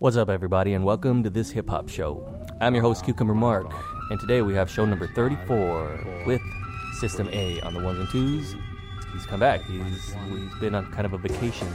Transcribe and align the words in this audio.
What's 0.00 0.16
up, 0.16 0.30
everybody, 0.30 0.72
and 0.72 0.82
welcome 0.82 1.22
to 1.24 1.28
this 1.28 1.50
hip 1.50 1.68
hop 1.68 1.90
show. 1.90 2.26
I'm 2.58 2.74
your 2.74 2.82
host, 2.82 3.04
Cucumber 3.04 3.34
Mark, 3.34 3.70
and 4.08 4.18
today 4.18 4.40
we 4.40 4.54
have 4.54 4.70
show 4.70 4.86
number 4.86 5.06
34 5.06 6.24
with 6.24 6.40
System 6.94 7.28
A 7.34 7.60
on 7.60 7.74
the 7.74 7.82
ones 7.82 7.98
and 7.98 8.08
twos. 8.08 8.54
He's 9.12 9.26
come 9.26 9.40
back. 9.40 9.62
He's 9.64 10.14
he's 10.30 10.54
been 10.58 10.74
on 10.74 10.90
kind 10.90 11.04
of 11.04 11.12
a 11.12 11.18
vacation. 11.18 11.68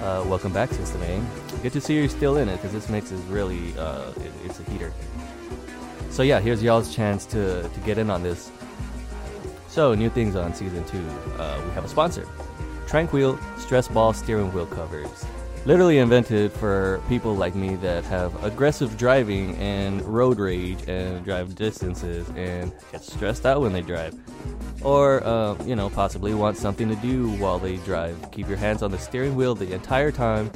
Uh, 0.00 0.24
welcome 0.26 0.54
back, 0.54 0.72
System 0.72 1.02
A. 1.02 1.22
Good 1.62 1.74
to 1.74 1.82
see 1.82 1.98
you're 1.98 2.08
still 2.08 2.38
in 2.38 2.48
it 2.48 2.56
because 2.56 2.72
this 2.72 2.88
mix 2.88 3.12
is 3.12 3.20
really 3.24 3.76
uh, 3.76 4.08
it, 4.12 4.32
it's 4.42 4.58
a 4.58 4.62
heater. 4.70 4.90
So 6.08 6.22
yeah, 6.22 6.40
here's 6.40 6.62
y'all's 6.62 6.94
chance 6.94 7.26
to 7.26 7.68
to 7.68 7.80
get 7.80 7.98
in 7.98 8.08
on 8.08 8.22
this. 8.22 8.50
So 9.68 9.94
new 9.94 10.08
things 10.08 10.34
on 10.34 10.54
season 10.54 10.82
two. 10.86 11.06
Uh, 11.38 11.60
we 11.62 11.72
have 11.72 11.84
a 11.84 11.88
sponsor, 11.88 12.26
Tranqwheel 12.86 13.38
Stress 13.58 13.86
Ball 13.86 14.14
Steering 14.14 14.50
Wheel 14.50 14.64
Covers 14.64 15.26
literally 15.66 15.98
invented 15.98 16.52
for 16.52 17.02
people 17.08 17.34
like 17.34 17.54
me 17.54 17.76
that 17.76 18.04
have 18.04 18.42
aggressive 18.44 18.96
driving 18.96 19.54
and 19.56 20.02
road 20.02 20.38
rage 20.38 20.88
and 20.88 21.24
drive 21.24 21.54
distances 21.54 22.28
and 22.36 22.72
get 22.92 23.02
stressed 23.02 23.44
out 23.44 23.60
when 23.60 23.72
they 23.72 23.82
drive. 23.82 24.14
Or, 24.82 25.22
uh, 25.24 25.62
you 25.64 25.76
know, 25.76 25.90
possibly 25.90 26.32
want 26.34 26.56
something 26.56 26.88
to 26.88 26.96
do 26.96 27.30
while 27.32 27.58
they 27.58 27.76
drive. 27.78 28.30
Keep 28.32 28.48
your 28.48 28.56
hands 28.56 28.82
on 28.82 28.90
the 28.90 28.98
steering 28.98 29.36
wheel 29.36 29.54
the 29.54 29.72
entire 29.72 30.10
time. 30.10 30.50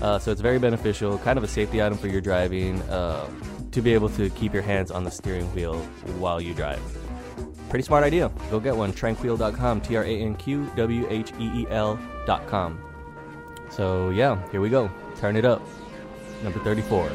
Uh, 0.00 0.18
so 0.18 0.30
it's 0.30 0.40
very 0.40 0.58
beneficial, 0.58 1.18
kind 1.18 1.38
of 1.38 1.44
a 1.44 1.48
safety 1.48 1.82
item 1.82 1.96
for 1.96 2.08
your 2.08 2.20
driving, 2.20 2.80
uh, 2.82 3.26
to 3.70 3.80
be 3.80 3.94
able 3.94 4.08
to 4.10 4.28
keep 4.30 4.52
your 4.52 4.62
hands 4.62 4.90
on 4.90 5.04
the 5.04 5.10
steering 5.10 5.46
wheel 5.54 5.76
while 6.18 6.40
you 6.40 6.52
drive. 6.54 6.80
Pretty 7.70 7.84
smart 7.84 8.04
idea. 8.04 8.30
Go 8.50 8.60
get 8.60 8.76
one. 8.76 8.92
Tranqwheel.com. 8.92 9.80
T 9.80 9.96
R 9.96 10.04
A 10.04 10.20
N 10.20 10.34
Q 10.34 10.70
W 10.76 11.06
H 11.08 11.32
E 11.40 11.62
E 11.62 11.66
L.com. 11.70 12.91
So 13.72 14.10
yeah, 14.10 14.36
here 14.50 14.60
we 14.60 14.68
go. 14.68 14.90
Turn 15.16 15.34
it 15.34 15.46
up. 15.46 15.62
Number 16.42 16.58
34. 16.60 17.10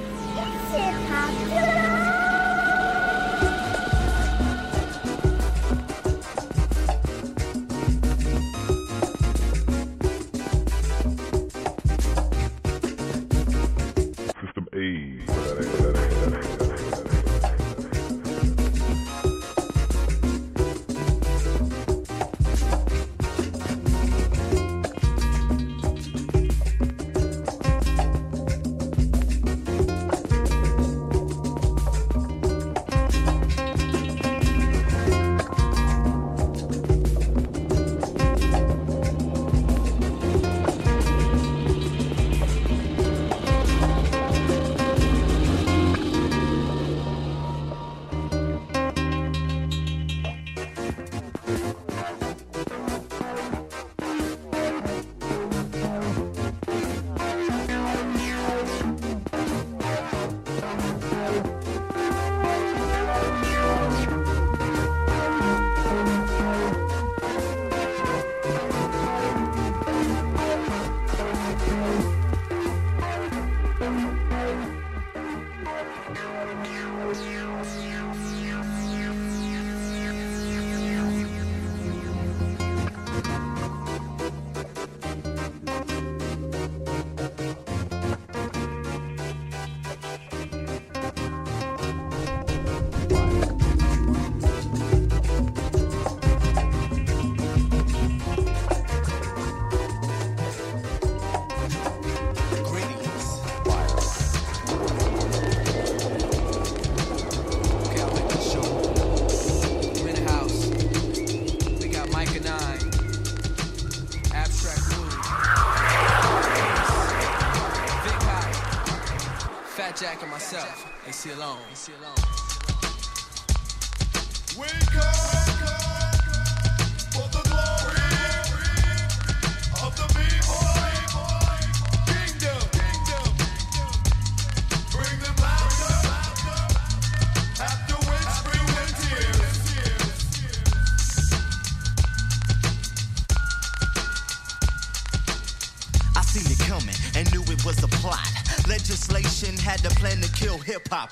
Aceyalone. 121.88 122.17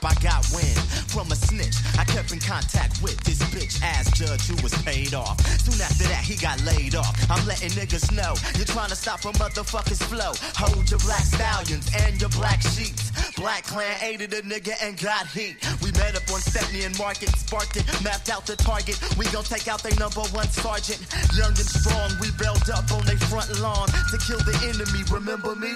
I 0.04 0.14
got 0.22 0.46
wind 0.54 0.78
from 1.14 1.32
a 1.32 1.36
snitch. 1.36 1.76
I 1.98 2.04
kept 2.04 2.32
in 2.32 2.40
contact 2.40 3.02
with 3.02 3.18
this 3.24 3.40
bitch 3.54 3.82
ass 3.82 4.12
judge 4.12 4.42
who 4.48 4.56
was 4.64 4.74
paid 4.84 5.14
off. 5.14 5.40
Soon 5.62 5.80
after 5.82 6.04
that, 6.06 6.24
he 6.24 6.36
got 6.36 6.62
laid 6.64 6.96
off. 6.96 7.14
I'm 7.30 7.46
letting 7.48 7.70
niggas 7.72 8.12
know 8.12 8.36
you're 8.58 8.66
trying 8.66 8.90
to 8.90 8.96
stop 8.96 9.24
a 9.26 9.32
motherfucker's 9.38 10.02
flow. 10.04 10.34
Hold 10.58 10.90
your 10.90 11.00
black 11.00 11.24
stallions 11.24 11.90
and 12.04 12.20
your 12.20 12.30
black 12.30 12.62
sheets. 12.62 13.12
Black 13.36 13.64
clan 13.66 13.98
aided 14.02 14.34
a 14.34 14.42
nigga 14.42 14.74
and 14.82 15.00
got 15.00 15.28
heat. 15.28 15.58
We 15.82 15.92
met 15.94 16.16
up 16.16 16.28
on 16.32 16.40
Stepney 16.42 16.84
and 16.84 16.98
Market, 16.98 17.30
sparked 17.36 17.78
it, 17.78 17.86
mapped 18.04 18.30
out 18.30 18.46
the 18.46 18.56
target. 18.56 19.00
We 19.18 19.26
gon' 19.32 19.44
take 19.44 19.68
out 19.68 19.84
their 19.84 19.96
number 20.00 20.22
one 20.32 20.50
sergeant. 20.50 21.02
Young 21.36 21.56
and 21.56 21.70
strong, 21.70 22.12
we 22.22 22.32
built 22.38 22.70
up 22.70 22.92
on 22.92 23.06
their 23.06 23.18
front 23.28 23.50
lawn 23.60 23.88
to 23.88 24.18
kill 24.26 24.40
the 24.40 24.56
enemy. 24.72 25.04
Remember 25.12 25.56
me? 25.56 25.74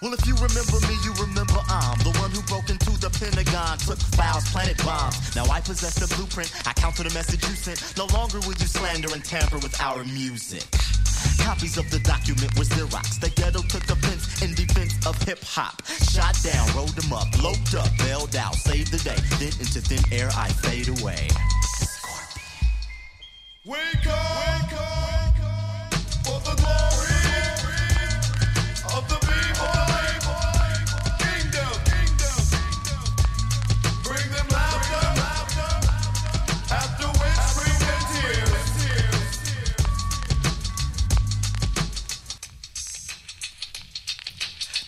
Well, 0.00 0.14
if 0.14 0.26
you 0.26 0.34
remember 0.34 0.78
me, 0.86 0.94
you 1.04 1.12
remember 1.20 1.60
I'm 1.68 1.98
the 2.00 2.14
one 2.20 2.30
who 2.30 2.42
broke 2.42 2.70
into 2.70 2.92
the 2.98 3.10
Pentagon, 3.10 3.78
took 3.78 3.98
files, 4.16 4.48
planted 4.50 4.78
bombs. 4.84 5.34
Now 5.34 5.44
I 5.50 5.60
possess 5.60 5.94
the 5.94 6.08
blueprint. 6.14 6.52
I 6.66 6.72
counter 6.72 7.02
the 7.02 7.12
message 7.12 7.42
you 7.42 7.54
sent. 7.54 7.96
No 7.96 8.06
longer 8.16 8.38
will 8.40 8.56
you 8.56 8.68
slander 8.70 9.12
and 9.12 9.24
tamper 9.24 9.58
with 9.58 9.78
our 9.80 10.04
music. 10.04 10.64
Copies 11.40 11.76
of 11.76 11.90
the 11.90 11.98
document 12.00 12.48
were 12.56 12.64
Xerox. 12.64 13.20
The 13.20 13.30
ghetto 13.30 13.60
took 13.62 13.84
offense 13.90 14.42
in 14.42 14.54
defense 14.54 14.94
of 15.06 15.20
hip 15.24 15.42
hop. 15.44 15.84
Shot 15.86 16.36
down, 16.42 16.64
rolled 16.74 16.96
them 16.96 17.12
up, 17.12 17.28
loped 17.42 17.74
up, 17.74 17.90
bailed 17.98 18.36
out, 18.36 18.54
saved 18.54 18.92
the 18.92 18.98
day. 18.98 19.18
Then 19.38 19.52
into 19.60 19.80
thin 19.80 20.00
air 20.12 20.30
I 20.34 20.48
fade 20.48 20.88
away. 20.88 21.28
Scorpion. 21.76 22.70
Wake 23.66 24.06
up 24.06 24.70
for 24.70 24.99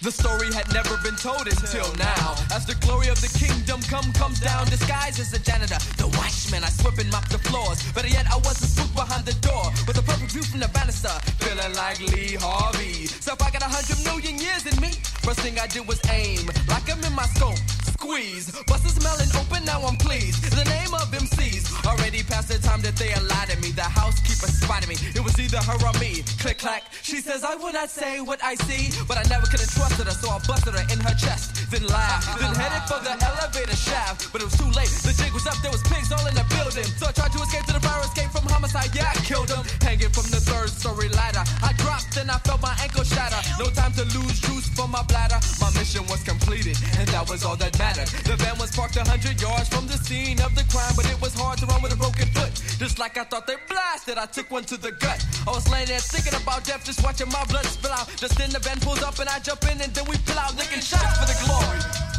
The 0.03 0.11
story 0.11 0.53
had 0.53 0.67
never 0.75 0.99
been 0.99 1.15
told 1.15 1.47
until 1.47 1.87
now. 1.95 2.35
As 2.51 2.67
the 2.67 2.75
glory 2.83 3.07
of 3.07 3.21
the 3.21 3.31
kingdom 3.39 3.81
come 3.83 4.13
comes 4.13 4.41
down, 4.41 4.67
disguised 4.67 5.21
as 5.21 5.33
a 5.33 5.39
janitor, 5.39 5.79
the 5.97 6.09
watchman. 6.19 6.65
I 6.65 6.71
sweep 6.71 6.99
and 6.99 7.11
mop 7.11 7.29
the 7.29 7.39
floors. 7.39 7.79
Better 7.93 8.09
yet, 8.09 8.27
I 8.27 8.37
was 8.39 8.61
a 8.63 8.67
spook 8.67 8.93
behind 8.95 9.25
the 9.25 9.39
door 9.47 9.71
with 9.87 9.97
a 9.99 10.03
perfect 10.03 10.33
view 10.33 10.43
from 10.43 10.59
the 10.59 10.69
banister, 10.75 11.15
feeling 11.39 11.75
like 11.77 12.01
Lee 12.01 12.35
Harvey. 12.35 13.07
So 13.07 13.35
if 13.35 13.43
I 13.43 13.51
got 13.51 13.63
a 13.63 13.71
hundred 13.71 14.03
million 14.03 14.43
years 14.43 14.67
in 14.67 14.75
me, 14.83 14.91
First 15.23 15.39
thing 15.39 15.57
I 15.61 15.69
did 15.69 15.87
was 15.87 16.01
aim, 16.11 16.51
like 16.69 16.91
I'm 16.91 17.03
in 17.05 17.13
my 17.15 17.23
scope. 17.27 17.92
Squeeze, 18.03 18.51
bust 18.67 18.83
smelling 18.99 19.31
open, 19.39 19.63
now 19.63 19.79
I'm 19.87 19.95
pleased. 19.95 20.43
The 20.51 20.67
name 20.67 20.91
of 20.91 21.07
MCs, 21.15 21.87
already 21.87 22.27
past 22.27 22.51
the 22.51 22.59
time 22.59 22.83
that 22.83 22.99
they 22.99 23.15
allotted 23.15 23.63
me. 23.63 23.71
The 23.71 23.87
housekeeper 23.87 24.51
spotted 24.51 24.91
me, 24.91 24.99
it 25.15 25.23
was 25.23 25.39
either 25.39 25.63
her 25.63 25.79
or 25.79 25.95
me. 26.03 26.27
Click 26.43 26.59
clack, 26.59 26.83
she 27.07 27.23
says, 27.23 27.47
I 27.47 27.55
will 27.55 27.71
not 27.71 27.95
say 27.95 28.19
what 28.19 28.43
I 28.43 28.59
see, 28.67 28.91
but 29.07 29.23
I 29.23 29.25
never 29.31 29.47
could 29.47 29.63
have 29.63 29.71
trusted 29.71 30.11
her, 30.11 30.17
so 30.19 30.35
I 30.35 30.43
busted 30.43 30.75
her 30.75 30.83
in 30.91 30.99
her 30.99 31.15
chest. 31.15 31.71
Then 31.71 31.87
laughed, 31.87 32.27
then 32.43 32.51
headed 32.59 32.83
for 32.91 32.99
the 33.07 33.15
elevator 33.23 33.79
shaft. 33.79 34.35
But 34.35 34.43
it 34.43 34.51
was 34.51 34.59
too 34.59 34.73
late, 34.75 34.91
the 35.07 35.15
jig 35.15 35.31
was 35.31 35.47
up, 35.47 35.63
there 35.63 35.71
was 35.71 35.87
pigs 35.87 36.11
all 36.11 36.27
in 36.27 36.35
the 36.35 36.43
building. 36.59 36.91
So 36.99 37.07
I 37.07 37.15
tried 37.15 37.31
to 37.39 37.39
escape 37.39 37.71
to 37.71 37.79
the 37.79 37.85
fire, 37.87 38.03
escape 38.03 38.35
from 38.35 38.51
homicide, 38.51 38.91
yeah, 38.99 39.15
I 39.15 39.23
killed 39.23 39.47
him. 39.47 39.63
Hanging 39.79 40.11
from 40.11 40.27
the 40.35 40.43
third 40.43 40.75
story 40.75 41.07
ladder. 41.15 41.47
I 41.63 41.71
dropped, 41.79 42.19
then 42.19 42.35
I 42.35 42.43
felt 42.43 42.67
my 42.67 42.75
ankle 42.83 43.07
shatter. 43.07 43.39
No 43.63 43.71
time 43.71 43.95
to 43.95 44.03
lose 44.19 44.43
juice 44.43 44.67
for 44.75 44.91
my 44.91 45.07
bladder. 45.07 45.39
My 45.63 45.71
mission 45.79 46.03
was 46.11 46.27
completed, 46.27 46.75
and 46.99 47.07
that 47.15 47.31
was 47.31 47.47
all 47.47 47.55
that 47.63 47.79
mattered. 47.79 47.92
The 47.93 48.37
van 48.39 48.57
was 48.59 48.75
parked 48.75 48.97
a 48.97 49.05
hundred 49.05 49.41
yards 49.41 49.69
from 49.69 49.87
the 49.87 49.99
scene 49.99 50.41
of 50.41 50.55
the 50.55 50.65
crime, 50.73 50.93
but 50.97 51.05
it 51.07 51.21
was 51.21 51.35
hard 51.35 51.59
to 51.59 51.67
run 51.67 51.83
with 51.83 51.93
a 51.93 51.97
broken 51.97 52.27
foot. 52.29 52.53
Just 52.79 52.99
like 52.99 53.19
I 53.19 53.25
thought 53.25 53.47
they 53.47 53.57
blasted, 53.69 54.17
I 54.17 54.27
took 54.27 54.51
one 54.51 54.65
to 54.65 54.77
the 54.77 54.93
gut. 54.93 55.25
I 55.47 55.51
was 55.51 55.69
laying 55.69 55.89
there 55.89 56.01
thinking 56.01 56.35
about 56.41 56.65
death, 56.65 56.85
just 56.85 57.03
watching 57.05 57.29
my 57.29 57.45
blood 57.47 57.67
spill 57.67 57.93
out. 57.93 58.09
Just 58.17 58.39
then 58.39 58.51
the 58.51 58.61
van 58.61 58.81
pulls 58.81 59.03
up 59.03 59.19
and 59.19 59.29
I 59.29 59.39
jump 59.41 59.65
in, 59.65 59.81
and 59.81 59.93
then 59.93 60.05
we 60.09 60.17
pull 60.25 60.39
out 60.39 60.57
licking 60.57 60.81
shots 60.81 61.19
for 61.19 61.27
the 61.27 61.37
glory. 61.45 62.12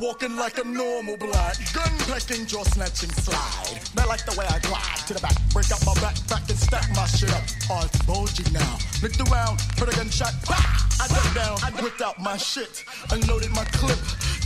Walking 0.00 0.36
like 0.36 0.58
a 0.58 0.64
normal 0.64 1.16
black, 1.16 1.56
gun 1.72 1.90
packing, 2.06 2.44
jaw 2.46 2.62
snatching 2.64 3.10
slide. 3.10 3.80
Man, 3.96 4.06
like 4.08 4.24
the 4.26 4.38
way 4.38 4.44
I 4.46 4.58
glide 4.58 5.06
to 5.08 5.14
the 5.14 5.20
back, 5.20 5.36
break 5.52 5.70
up 5.72 5.84
my 5.86 5.94
back, 5.94 6.14
backpack 6.28 6.50
and 6.50 6.58
stack 6.58 6.88
my 6.94 7.06
shit 7.06 7.32
up. 7.32 7.42
It's 7.84 8.02
bulging 8.04 8.52
now. 8.52 8.78
Looked 9.02 9.20
around, 9.30 9.60
heard 9.78 9.88
a 9.88 9.96
gunshot. 9.96 10.34
Bah! 10.46 10.54
I 11.00 11.08
ducked 11.08 11.34
down, 11.34 11.58
I 11.64 11.70
whipped 11.82 12.02
out 12.02 12.20
my 12.20 12.36
shit, 12.36 12.84
unloaded 13.10 13.50
my 13.52 13.64
clip. 13.72 13.98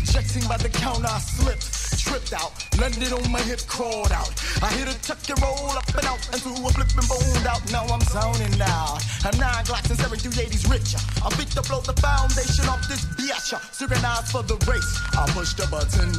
Jetting 0.04 0.46
by 0.48 0.56
the 0.56 0.68
counter, 0.68 1.06
I 1.06 1.18
slipped, 1.18 1.64
tripped 1.96 2.32
out, 2.32 2.52
landed 2.78 3.12
on 3.12 3.24
my 3.30 3.40
hip, 3.42 3.60
crawled 3.66 4.12
out. 4.12 4.30
I 4.62 4.68
hit 4.74 4.88
a 4.88 4.96
tuck 5.02 5.18
and 5.28 5.40
roll 5.42 5.70
up 5.70 5.88
and 5.94 6.06
out, 6.06 6.22
and 6.32 6.40
threw 6.42 6.54
a 6.54 6.70
flip 6.70 6.90
and 6.96 7.08
boned 7.08 7.46
out. 7.46 7.62
Now 7.72 7.84
I'm 7.86 8.00
zoning 8.12 8.56
now. 8.58 8.98
I'm 9.24 9.36
nine 9.38 9.64
glocks 9.64 9.90
and 9.90 9.98
seven 9.98 10.18
through 10.18 10.32
80s 10.32 10.68
richer. 10.70 11.00
I'm 11.24 11.36
big 11.36 11.48
to 11.56 11.62
blow 11.62 11.80
the 11.80 11.94
foundation 12.00 12.66
off 12.68 12.86
this 12.88 13.04
bitch. 13.16 13.54
Synchronized 13.72 14.32
for 14.32 14.42
the 14.42 14.56
race. 14.70 14.92
I 15.16 15.26
pushed 15.32 15.56
the 15.56 15.66
button, 15.70 16.12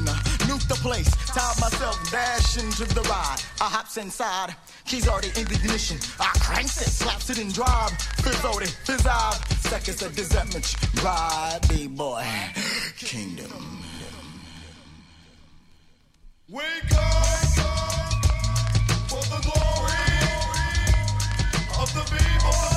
nuke 0.48 0.68
the 0.68 0.76
place, 0.76 1.10
tied 1.28 1.60
myself, 1.60 1.98
dash 2.12 2.58
into 2.58 2.86
the 2.94 3.02
ride. 3.04 3.38
I 3.60 3.66
hops 3.66 3.98
inside, 3.98 4.56
keys 4.86 5.08
already 5.08 5.30
in 5.40 5.46
the 5.46 5.56
ignition. 5.56 5.98
I 6.20 6.32
cranks 6.40 6.82
it, 6.82 6.90
slaps 6.90 7.30
it 7.30 7.40
and 7.40 7.54
drive. 7.54 7.92
Fizz 8.24 8.46
out 8.46 8.62
it, 8.62 8.76
fizz 8.86 9.06
out. 9.06 9.36
Seconds 9.60 10.02
of 10.02 10.18
resentment, 10.18 10.76
ride, 11.04 11.60
B-boy, 11.70 12.26
kingdom. 12.98 13.91
We 16.52 16.64
come 16.90 17.00
for 19.08 19.24
the 19.24 19.40
glory 19.42 19.94
of 21.80 21.94
the 21.94 22.04
B-boy 22.12 22.71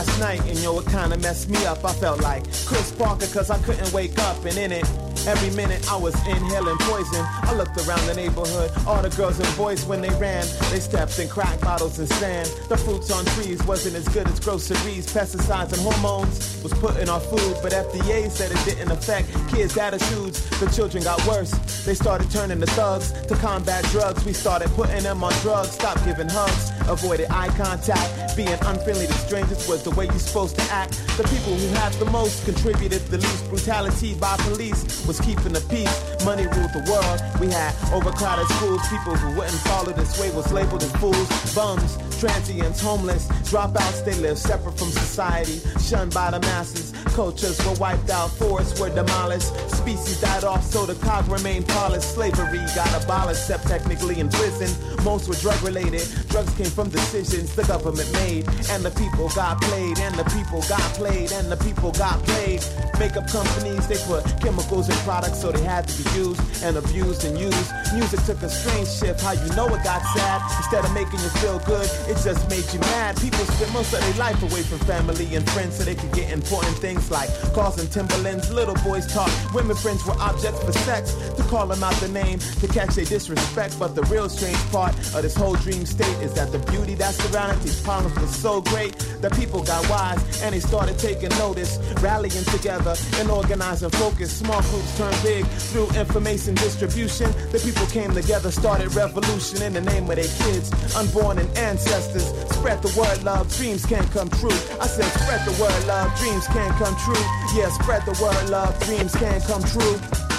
last 0.00 0.18
night, 0.18 0.40
and 0.48 0.58
yo, 0.60 0.78
it 0.78 0.86
kinda 0.86 1.16
messed 1.18 1.50
me 1.50 1.62
up. 1.66 1.84
I 1.84 1.92
felt 1.92 2.22
like 2.22 2.42
Chris 2.64 2.90
Parker, 2.92 3.26
cause 3.26 3.50
I 3.50 3.58
couldn't 3.58 3.92
wake 3.92 4.18
up, 4.20 4.42
and 4.46 4.56
in 4.56 4.72
it, 4.72 4.86
every 5.26 5.50
minute 5.50 5.82
I 5.92 5.96
was 5.96 6.14
inhaling 6.26 6.78
poison. 6.78 7.22
I 7.42 7.52
looked 7.54 7.76
around 7.86 8.06
the 8.06 8.14
neighborhood, 8.14 8.70
all 8.86 9.02
the 9.02 9.10
girls 9.10 9.38
and 9.38 9.56
boys 9.58 9.84
when 9.84 10.00
they 10.00 10.14
ran, 10.16 10.46
they 10.70 10.80
stepped 10.80 11.18
in 11.18 11.28
crack 11.28 11.60
bottles 11.60 11.98
and 11.98 12.08
sand. 12.08 12.48
The 12.70 12.78
fruits 12.78 13.10
on 13.10 13.26
trees 13.36 13.62
wasn't 13.64 13.96
as 13.96 14.08
good 14.08 14.26
as 14.26 14.40
groceries, 14.40 15.06
pesticides 15.12 15.74
and 15.74 15.82
hormones 15.82 16.62
was 16.62 16.72
put 16.72 16.96
in 16.96 17.08
our 17.10 17.20
food, 17.20 17.56
but 17.62 17.72
FDA 17.72 18.30
said 18.30 18.50
it 18.52 18.64
didn't 18.64 18.90
affect 18.90 19.28
kids' 19.48 19.76
attitudes. 19.76 20.40
The 20.60 20.70
children 20.70 21.04
got 21.04 21.24
worse. 21.26 21.50
They 21.84 21.94
started 21.94 22.30
turning 22.30 22.60
to 22.60 22.66
thugs 22.66 23.12
to 23.28 23.34
combat 23.36 23.84
drugs. 23.92 24.24
We 24.24 24.32
started 24.32 24.70
putting 24.70 25.02
them 25.02 25.22
on 25.22 25.32
drugs, 25.42 25.72
stop 25.72 26.02
giving 26.04 26.28
hugs, 26.28 26.69
avoided 26.90 27.30
eye 27.30 27.48
contact. 27.56 28.36
Being 28.36 28.58
unfriendly 28.66 29.06
to 29.06 29.12
strangers 29.14 29.66
was 29.68 29.82
the 29.82 29.90
way 29.90 30.06
you're 30.06 30.18
supposed 30.18 30.56
to 30.58 30.62
act. 30.72 30.92
The 31.16 31.24
people 31.24 31.54
who 31.54 31.68
had 31.74 31.92
the 31.94 32.06
most 32.06 32.44
contributed 32.44 33.02
the 33.06 33.18
least. 33.18 33.48
Brutality 33.48 34.14
by 34.14 34.36
police 34.48 35.06
was 35.06 35.20
keeping 35.20 35.52
the 35.52 35.60
peace. 35.70 35.96
Money 36.24 36.46
ruled 36.46 36.72
the 36.72 36.84
world. 36.90 37.18
We 37.40 37.48
had 37.48 37.74
overcrowded 37.92 38.48
schools. 38.56 38.82
People 38.88 39.14
who 39.16 39.36
wouldn't 39.38 39.60
follow 39.70 39.92
this 39.92 40.18
way 40.20 40.30
was 40.32 40.52
labeled 40.52 40.82
as 40.82 40.92
fools, 40.96 41.28
bums, 41.54 41.96
transients, 42.20 42.80
homeless, 42.80 43.26
dropouts. 43.50 44.04
They 44.04 44.14
live 44.16 44.38
separate 44.38 44.78
from 44.78 44.90
society, 44.90 45.60
shunned 45.80 46.12
by 46.12 46.30
the 46.30 46.40
masses. 46.40 46.92
Cultures 47.14 47.58
were 47.66 47.74
wiped 47.74 48.10
out, 48.10 48.28
forests 48.30 48.78
were 48.78 48.90
demolished, 48.90 49.50
species 49.70 50.20
died 50.20 50.44
off, 50.44 50.62
so 50.62 50.84
the 50.84 50.94
cog 51.06 51.26
remained 51.28 51.66
polished. 51.68 52.14
Slavery 52.14 52.58
got 52.76 53.02
abolished, 53.02 53.40
except 53.40 53.66
technically 53.66 54.20
in 54.20 54.28
prison. 54.28 54.70
Most 55.02 55.28
were 55.28 55.34
drug 55.36 55.60
related. 55.62 56.06
Drugs 56.28 56.54
came 56.54 56.70
from 56.70 56.90
decisions 56.90 57.56
the 57.56 57.64
government 57.64 58.12
made, 58.12 58.46
and 58.70 58.84
the 58.84 58.92
people 59.00 59.28
got 59.30 59.60
played, 59.62 59.98
and 59.98 60.14
the 60.14 60.24
people 60.36 60.60
got 60.68 60.86
played, 60.94 61.32
and 61.32 61.50
the 61.50 61.56
people 61.56 61.90
got 61.92 62.22
played. 62.24 62.62
Makeup 62.98 63.26
companies 63.28 63.88
they 63.88 63.96
put 64.04 64.22
chemicals 64.40 64.88
in 64.90 64.96
products, 65.08 65.40
so 65.40 65.50
they 65.50 65.64
had 65.64 65.88
to 65.88 66.02
be 66.02 66.18
used 66.18 66.40
and 66.62 66.76
abused 66.76 67.24
and 67.24 67.38
used. 67.38 67.70
Music 67.94 68.20
took 68.24 68.42
a 68.42 68.50
strange 68.50 68.88
shift. 68.88 69.20
How 69.22 69.32
you 69.32 69.48
know 69.56 69.66
it 69.68 69.82
got 69.82 70.02
sad? 70.12 70.42
Instead 70.58 70.84
of 70.84 70.92
making 70.92 71.20
you 71.20 71.30
feel 71.40 71.58
good, 71.60 71.88
it 72.10 72.18
just 72.24 72.48
made 72.50 72.66
you 72.72 72.80
mad. 72.80 73.16
People 73.20 73.44
spent 73.54 73.72
most 73.72 73.92
of 73.94 74.00
their 74.00 74.14
life 74.14 74.42
away 74.42 74.62
from 74.62 74.78
family 74.80 75.32
and 75.36 75.48
friends 75.50 75.76
so 75.76 75.84
they 75.84 75.94
could 75.94 76.12
get 76.12 76.32
important 76.32 76.76
things 76.78 77.10
like 77.10 77.30
cars 77.54 77.78
and 77.78 77.90
Timberlands. 77.92 78.50
Little 78.50 78.74
boys 78.82 79.06
taught 79.12 79.30
women 79.54 79.76
friends 79.76 80.04
were 80.04 80.18
objects 80.18 80.62
for 80.64 80.72
sex 80.72 81.14
to 81.36 81.42
call 81.44 81.68
them 81.68 81.82
out 81.84 81.94
the 81.94 82.08
name 82.08 82.40
to 82.60 82.66
catch 82.66 82.96
their 82.96 83.04
disrespect. 83.04 83.78
But 83.78 83.94
the 83.94 84.02
real 84.04 84.28
strange 84.28 84.58
part 84.72 84.92
of 85.14 85.22
this 85.22 85.36
whole 85.36 85.54
dream 85.54 85.86
state 85.86 86.16
is 86.18 86.34
that 86.34 86.50
the 86.50 86.58
beauty 86.70 86.94
that 86.96 87.14
surrounded 87.14 87.62
these 87.62 87.80
problems 87.80 88.18
was 88.18 88.34
so 88.34 88.60
great 88.60 88.98
that 89.22 89.32
people 89.34 89.62
got 89.62 89.88
wise 89.88 90.42
and 90.42 90.54
they 90.54 90.60
started 90.60 90.98
taking 90.98 91.30
notice, 91.38 91.78
rallying 92.00 92.44
together 92.50 92.94
and 93.16 93.30
organizing 93.30 93.90
focus. 93.90 94.36
Small 94.36 94.62
groups 94.62 94.98
turned 94.98 95.22
big 95.22 95.46
through 95.70 95.88
information 95.90 96.54
distribution. 96.56 97.30
The 97.52 97.60
people 97.60 97.86
came 97.86 98.12
together, 98.12 98.50
started 98.50 98.94
revolution 98.96 99.62
in 99.62 99.74
the 99.74 99.80
name 99.80 100.10
of 100.10 100.16
their 100.16 100.32
kids, 100.42 100.72
unborn 100.96 101.38
and 101.38 101.50
ancestors 101.56 101.99
ancestors. 102.00 102.56
Spread 102.56 102.82
the 102.82 102.98
word, 102.98 103.22
love, 103.24 103.54
dreams 103.56 103.84
can 103.84 104.06
come 104.08 104.28
true. 104.30 104.50
I 104.80 104.86
said, 104.86 105.10
spread 105.22 105.44
the 105.46 105.62
word, 105.62 105.86
love, 105.86 106.14
dreams 106.18 106.46
can 106.48 106.70
come 106.78 106.96
true. 106.96 107.24
Yeah, 107.54 107.70
spread 107.70 108.04
the 108.04 108.18
word, 108.22 108.50
love, 108.50 108.78
dreams 108.80 109.14
can 109.14 109.40
come 109.42 109.62
true. 109.62 110.29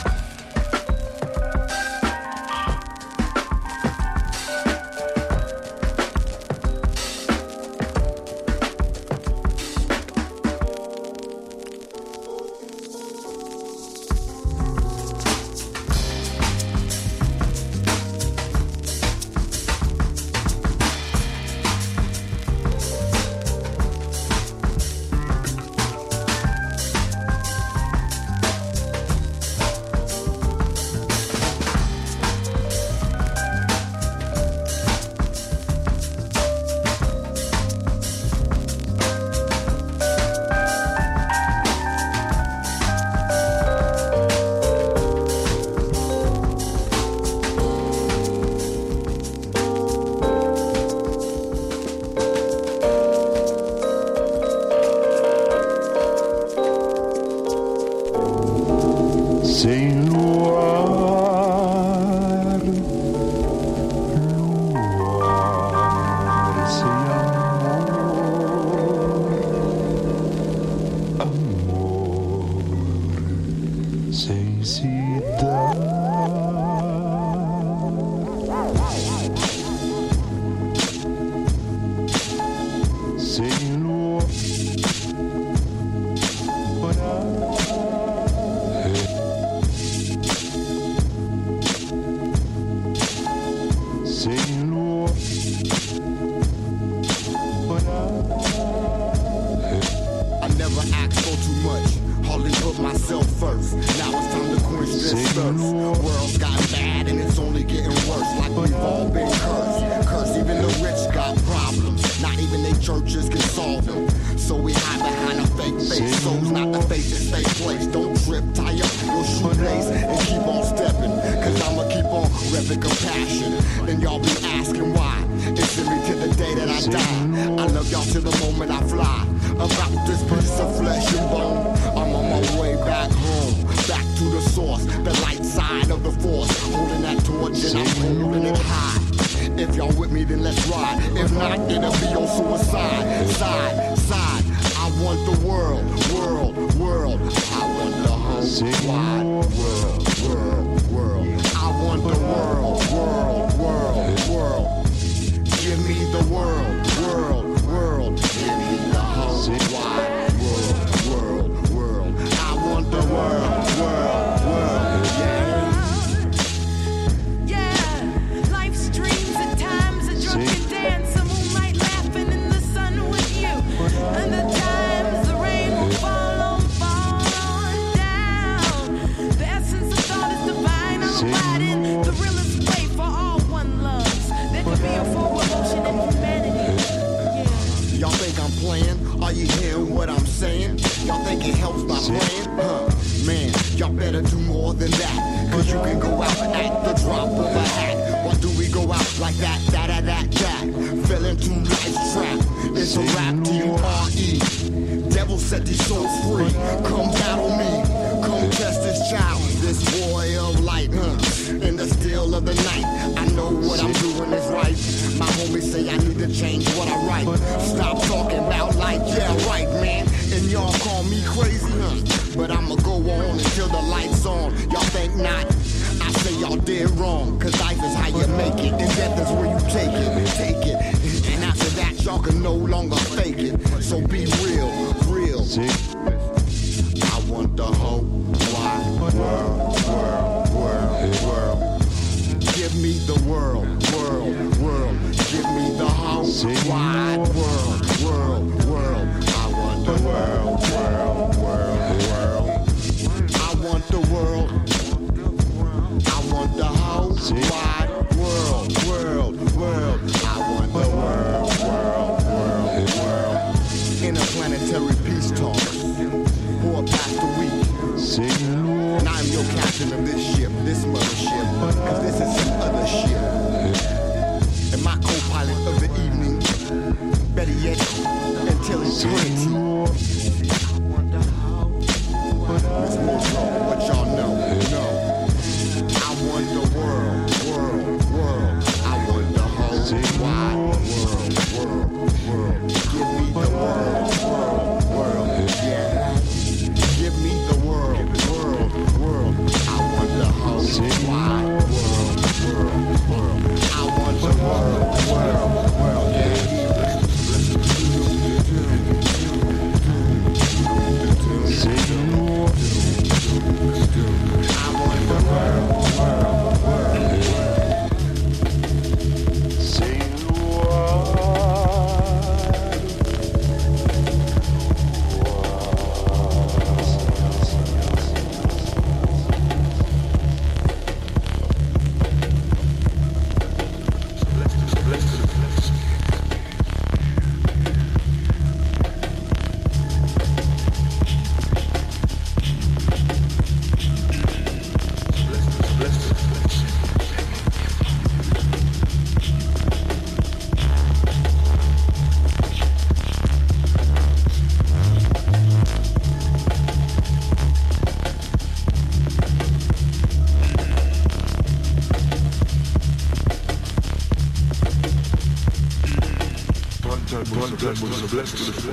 one 367.41 367.55
blood 367.55 367.79
was 367.79 368.11
blessed 368.11 368.37
with 368.45 368.55
the. 368.61 368.71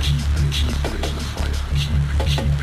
Keep, 0.00 0.16
keep 0.50 0.72
the 0.72 1.24
fire. 1.34 1.58
Keep, 1.76 2.44
keep 2.46 2.59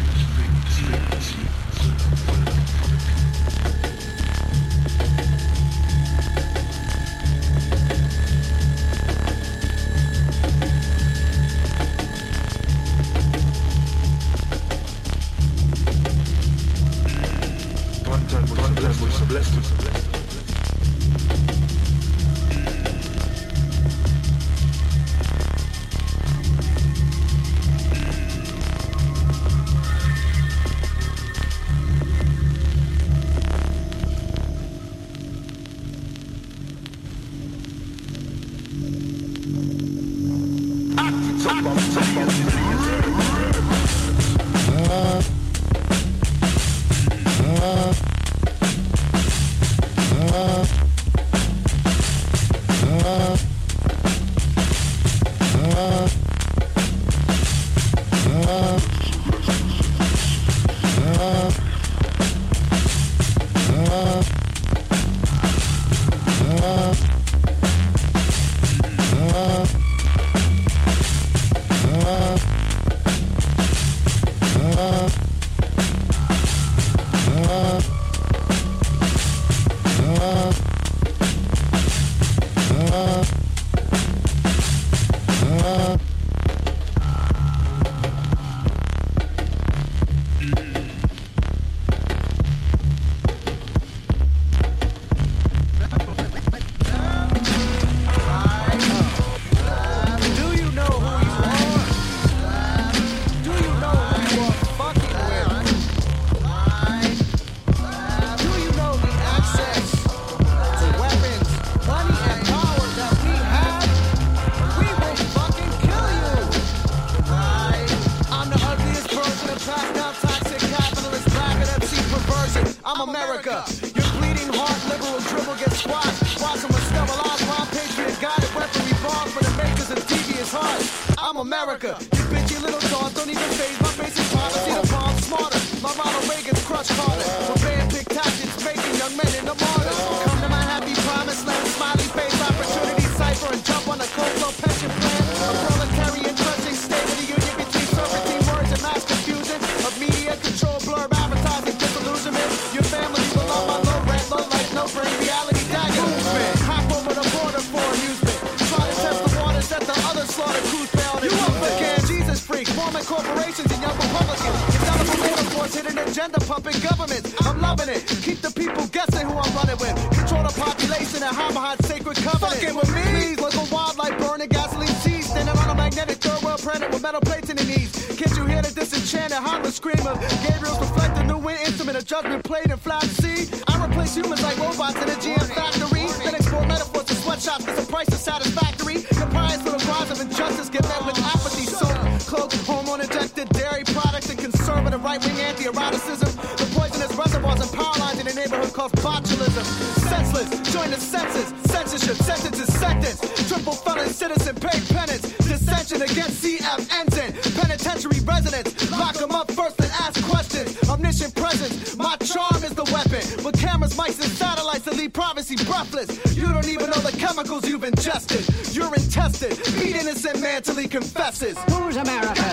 felon 203.71 204.09
citizen, 204.09 204.55
pay 204.55 204.79
penance. 204.93 205.21
Dissension 205.37 206.01
against 206.01 206.43
CF 206.43 206.79
ensign. 206.91 207.33
Penitentiary 207.55 208.19
residents, 208.21 208.91
lock 208.91 209.15
them 209.15 209.31
up 209.31 209.51
first 209.51 209.79
and 209.79 209.91
ask 209.91 210.23
questions. 210.23 210.77
Omniscient 210.89 211.35
presence, 211.35 211.95
my 211.97 212.15
charm 212.17 212.63
is 212.63 212.73
the 212.75 212.85
weapon. 212.85 213.23
With 213.43 213.59
cameras, 213.59 213.95
mics, 213.95 214.21
and 214.21 214.31
satellites 214.31 214.85
that 214.85 214.95
leave 214.95 215.13
privacy 215.13 215.55
breathless. 215.65 216.09
You 216.35 216.47
don't 216.47 216.67
even 216.67 216.89
know 216.89 217.01
the 217.01 217.15
chemicals 217.17 217.67
you've 217.67 217.83
ingested. 217.83 218.43
You're 218.75 218.93
intested, 218.93 219.57
beat 219.79 219.95
innocent 219.95 220.41
man 220.41 220.61
till 220.61 220.75
he 220.75 220.87
confesses. 220.87 221.57
Who's 221.71 221.97
America? 221.97 222.43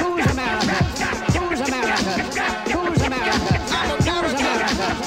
Who's 0.00 0.26
America? 0.32 0.76
Who's 1.36 1.60
America? 1.60 2.12
Who's 2.70 3.02
America? 3.02 3.56
I'm 3.70 3.90
America. 4.00 4.46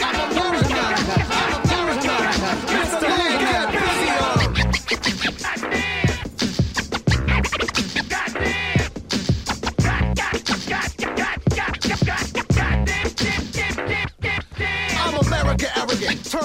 I'm 0.03 0.31
America. 0.31 0.73
I'm 0.73 1.53
America. 1.53 1.68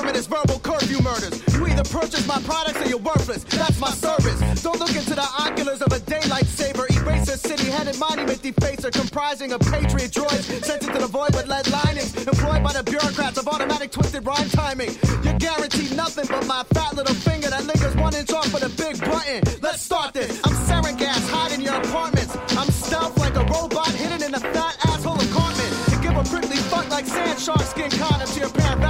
Verbal 0.03 0.59
curfew 0.61 1.01
murders. 1.03 1.43
You 1.55 1.67
either 1.67 1.85
purchase 1.85 2.27
my 2.27 2.41
products 2.43 2.81
or 2.81 2.89
you're 2.89 2.99
worthless. 2.99 3.45
That's 3.45 3.79
my 3.79 3.91
service. 3.91 4.63
Don't 4.63 4.79
look 4.79 4.95
into 4.95 5.15
the 5.15 5.29
oculars 5.39 5.83
of 5.83 5.93
a 5.93 6.01
daylight 6.01 6.47
saber. 6.47 6.87
Eraser 6.91 7.37
city 7.37 7.71
headed 7.71 7.99
monument 7.99 8.43
defacer 8.43 8.91
comprising 8.93 9.53
of 9.53 9.61
patriot 9.61 10.11
droids 10.11 10.45
sent 10.65 10.83
into 10.83 10.99
the 10.99 11.07
void 11.07 11.35
with 11.35 11.47
lead 11.47 11.69
linings. 11.71 12.15
Employed 12.27 12.63
by 12.63 12.73
the 12.73 12.83
bureaucrats 12.83 13.39
of 13.39 13.49
automatic 13.49 13.91
twisted 13.91 14.27
rhyme 14.27 14.49
timing. 14.51 14.91
You're 15.23 15.39
guaranteed 15.39 15.97
nothing 15.97 16.27
but 16.29 16.47
my 16.47 16.65
fat 16.75 16.95
little 16.95 17.15
finger 17.15 17.51
that 17.51 17.65
lingers 17.65 17.95
one 17.97 18.15
inch 18.15 18.33
off 18.33 18.53
of 18.53 18.61
the 18.61 18.73
big 18.83 18.99
button. 19.01 19.43
Let's 19.63 19.83
start 19.83 20.15
this. 20.15 20.41
I'm 20.45 20.55
sarin 20.67 20.99
gas 20.99 21.23
hiding 21.31 21.63
your 21.63 21.77
apartments. 21.77 22.37
I'm 22.59 22.71
stealth 22.71 23.17
like 23.19 23.37
a 23.37 23.45
robot 23.45 23.91
hidden 23.91 24.23
in 24.23 24.35
a 24.35 24.41
fat 24.41 24.77
asshole 24.87 25.21
apartment. 25.21 25.73
And 25.93 26.03
give 26.03 26.17
a 26.17 26.25
prickly 26.25 26.59
fuck 26.71 26.89
like 26.91 27.07
sand 27.07 27.39
shark 27.39 27.63
skin 27.63 27.91
condoms 27.91 28.35
to 28.35 28.41
your 28.41 28.51
parent 28.51 28.81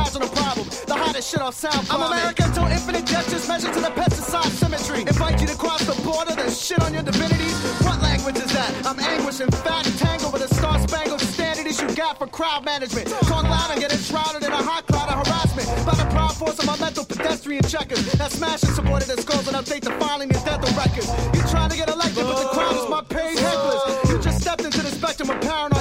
shit 1.34 1.42
off 1.42 1.54
sound. 1.54 1.86
I'm 1.90 2.02
America 2.02 2.44
until 2.46 2.66
infinite 2.66 3.06
gestures 3.06 3.48
measure 3.48 3.72
to 3.72 3.80
the 3.80 3.90
pesticide 3.90 4.50
symmetry. 4.60 5.00
Invite 5.00 5.40
you 5.40 5.46
to 5.48 5.56
cross 5.56 5.82
the 5.84 6.00
border, 6.02 6.34
then 6.34 6.50
shit 6.50 6.80
on 6.80 6.94
your 6.94 7.02
divinities. 7.02 7.56
What 7.82 8.00
language 8.00 8.36
is 8.36 8.52
that? 8.52 8.70
I'm 8.86 8.98
anguish 9.00 9.40
and 9.40 9.52
fat 9.66 9.84
tangled 9.98 10.32
with 10.32 10.42
a 10.42 10.54
star 10.54 10.78
spangled 10.86 11.20
standard 11.20 11.66
issue 11.66 11.92
gap 11.94 12.18
for 12.18 12.28
crowd 12.28 12.64
management. 12.64 13.08
Talk 13.08 13.44
loud 13.44 13.70
and 13.72 13.80
get 13.80 13.92
enshrouded 13.92 14.44
in 14.44 14.52
a 14.52 14.62
hot 14.62 14.86
cloud 14.86 15.08
of 15.10 15.26
harassment. 15.26 15.66
By 15.86 15.94
the 15.94 16.08
proud 16.14 16.34
force 16.36 16.58
of 16.58 16.66
my 16.66 16.78
mental 16.78 17.04
pedestrian. 17.04 17.64
checkers 17.64 18.04
that 18.12 18.30
smash 18.30 18.62
and 18.62 18.74
supported 18.74 19.08
the 19.08 19.20
skulls 19.20 19.48
and 19.48 19.56
update 19.56 19.82
the 19.82 19.92
filing 19.98 20.30
and 20.30 20.44
death 20.44 20.62
of 20.62 20.76
records. 20.76 21.10
You 21.34 21.42
trying 21.50 21.70
to 21.70 21.76
get 21.76 21.88
elected, 21.90 22.24
but 22.24 22.38
the 22.42 22.48
crowd 22.54 22.76
is 22.76 22.88
my 22.88 23.02
paid 23.02 23.38
hecklers. 23.38 24.10
You 24.10 24.18
just 24.22 24.40
stepped 24.40 24.64
into 24.64 24.82
the 24.82 24.90
spectrum 24.90 25.30
of 25.30 25.40
paranoid 25.40 25.73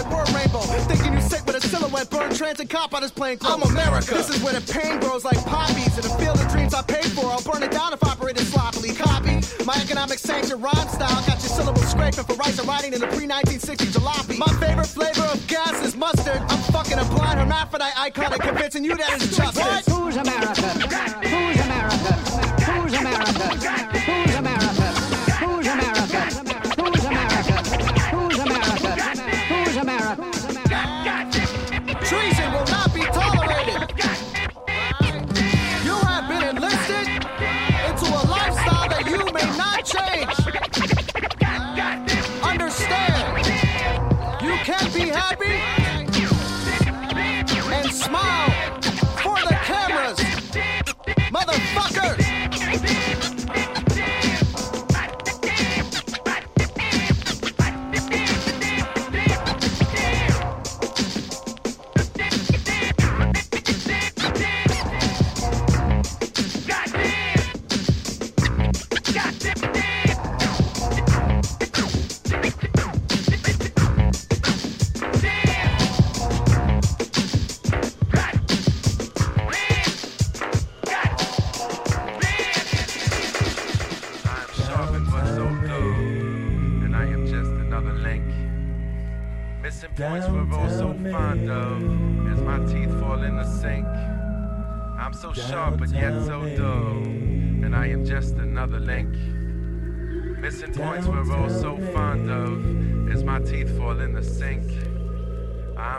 a 2.03 2.05
silhouette, 2.05 2.09
burn 2.09 2.37
transit 2.37 2.69
cop 2.69 2.93
on 2.93 3.01
his 3.01 3.11
plane 3.11 3.37
clothes. 3.37 3.63
I'm 3.63 3.71
America. 3.71 4.13
This 4.13 4.29
is 4.29 4.43
where 4.43 4.53
the 4.53 4.73
pain 4.73 4.99
grows 4.99 5.25
like 5.25 5.37
poppies, 5.45 5.95
and 5.95 6.03
the 6.03 6.15
field 6.19 6.39
of 6.39 6.51
dreams 6.51 6.73
I 6.73 6.81
paid 6.81 7.05
for, 7.05 7.25
I'll 7.25 7.41
burn 7.41 7.63
it 7.63 7.71
down 7.71 7.93
if 7.93 8.03
operated 8.03 8.45
sloppily. 8.47 8.93
Copy 8.93 9.41
my 9.65 9.75
economic 9.81 10.19
sanction 10.19 10.59
rhyme 10.59 10.87
style, 10.89 11.23
got 11.25 11.39
your 11.39 11.53
syllables 11.55 11.89
scraping 11.89 12.23
for 12.23 12.35
rights 12.35 12.59
of 12.59 12.67
writing 12.67 12.93
in 12.93 12.99
the 12.99 13.07
pre-1960 13.07 13.95
jalopy. 13.95 14.37
My 14.37 14.51
favorite 14.59 14.87
flavor 14.87 15.23
of 15.23 15.45
gas 15.47 15.85
is 15.85 15.95
mustard. 15.95 16.41
I'm 16.49 16.61
fucking 16.73 16.99
a 16.99 17.05
blind 17.05 17.39
hermaphrodite 17.39 17.93
icon 17.97 18.33
and 18.33 18.41
convincing 18.41 18.83
you 18.83 18.95
that 18.97 19.13
it's 19.13 19.37
justice. 19.37 19.87
Who's 19.87 20.17
America? 20.17 20.62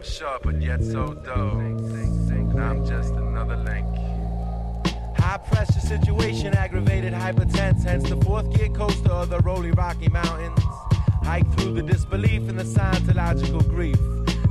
I'm 0.05 0.11
sharp 0.11 0.43
but 0.43 0.61
yet 0.61 0.85
so 0.85 1.14
dull, 1.14 1.57
I'm 1.57 2.87
just 2.87 3.14
another 3.14 3.57
link. 3.57 3.87
High 5.17 5.38
pressure 5.38 5.81
situation, 5.81 6.55
aggravated 6.55 7.14
hypertense, 7.14 7.85
hence 7.85 8.11
the 8.11 8.19
fourth 8.19 8.55
gear 8.55 8.69
coaster 8.69 9.11
of 9.11 9.31
the 9.31 9.40
rolling 9.40 9.73
Rocky 9.73 10.11
Mountains. 10.11 10.61
Hike 11.23 11.51
through 11.55 11.73
the 11.73 11.83
disbelief 11.83 12.51
and 12.51 12.61
the 12.61 12.64
scientological 12.64 13.67
grief. 13.67 13.97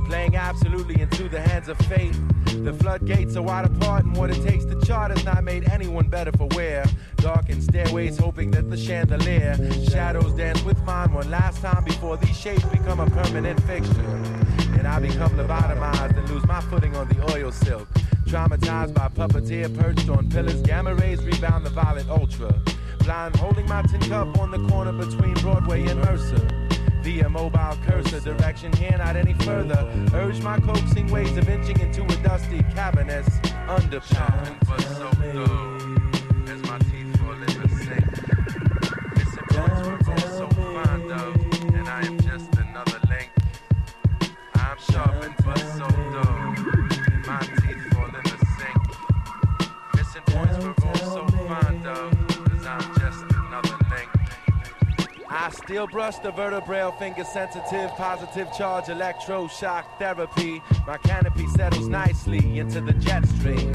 Playing 0.06 0.34
absolutely 0.34 1.00
into 1.00 1.28
the 1.28 1.40
hands 1.40 1.68
of 1.68 1.78
fate. 1.86 2.16
The 2.64 2.72
floodgates 2.72 3.36
are 3.36 3.42
wide 3.42 3.66
apart, 3.66 4.06
and 4.06 4.16
what 4.16 4.30
it 4.30 4.42
takes 4.42 4.64
to 4.64 4.80
chart 4.84 5.12
has 5.12 5.24
not 5.24 5.44
made 5.44 5.68
anyone 5.70 6.08
better 6.08 6.32
for 6.32 6.48
wear. 6.56 6.84
Darkened 7.18 7.62
stairways, 7.62 8.18
hoping 8.18 8.50
that 8.50 8.70
the 8.70 8.76
chandelier 8.76 9.56
shadows 9.88 10.32
dance 10.32 10.64
with 10.64 10.82
mine 10.82 11.12
one 11.12 11.30
last 11.30 11.62
time 11.62 11.84
before 11.84 12.16
these 12.16 12.36
shapes 12.36 12.64
become 12.64 12.98
a 12.98 13.08
permanent 13.08 13.62
fixture. 13.62 14.43
And 14.84 14.92
I 14.92 15.00
become 15.00 15.30
lobotomized 15.30 16.18
and 16.18 16.28
lose 16.28 16.46
my 16.46 16.60
footing 16.60 16.94
on 16.94 17.08
the 17.08 17.34
oil 17.34 17.50
silk. 17.50 17.88
Traumatized 18.26 18.92
by 18.92 19.08
puppeteer 19.08 19.74
perched 19.74 20.10
on 20.10 20.28
pillars, 20.28 20.60
gamma 20.60 20.94
rays 20.94 21.24
rebound 21.24 21.64
the 21.64 21.70
violet 21.70 22.06
ultra. 22.10 22.54
Blind 22.98 23.34
holding 23.36 23.66
my 23.66 23.80
tin 23.80 24.02
cup 24.02 24.38
on 24.38 24.50
the 24.50 24.58
corner 24.68 24.92
between 24.92 25.32
Broadway 25.36 25.86
and 25.86 26.02
Mercer. 26.02 26.68
Via 27.00 27.30
mobile 27.30 27.78
cursor, 27.86 28.20
direction 28.20 28.74
here 28.74 28.98
not 28.98 29.16
any 29.16 29.32
further. 29.32 29.90
Urge 30.12 30.42
my 30.42 30.60
coaxing 30.60 31.10
ways 31.10 31.34
of 31.38 31.48
inching 31.48 31.80
into 31.80 32.04
a 32.04 32.16
dusty 32.22 32.58
cavernous 32.74 33.26
underpass. 33.66 34.54
I 55.64 55.66
still 55.66 55.86
brush 55.86 56.18
the 56.18 56.30
vertebral 56.30 56.92
finger 56.92 57.24
sensitive, 57.24 57.90
positive 57.92 58.52
charge, 58.52 58.84
electroshock 58.84 59.86
therapy. 59.98 60.60
My 60.86 60.98
canopy 60.98 61.46
settles 61.56 61.88
nicely 61.88 62.58
into 62.58 62.82
the 62.82 62.92
jet 62.92 63.26
stream. 63.26 63.72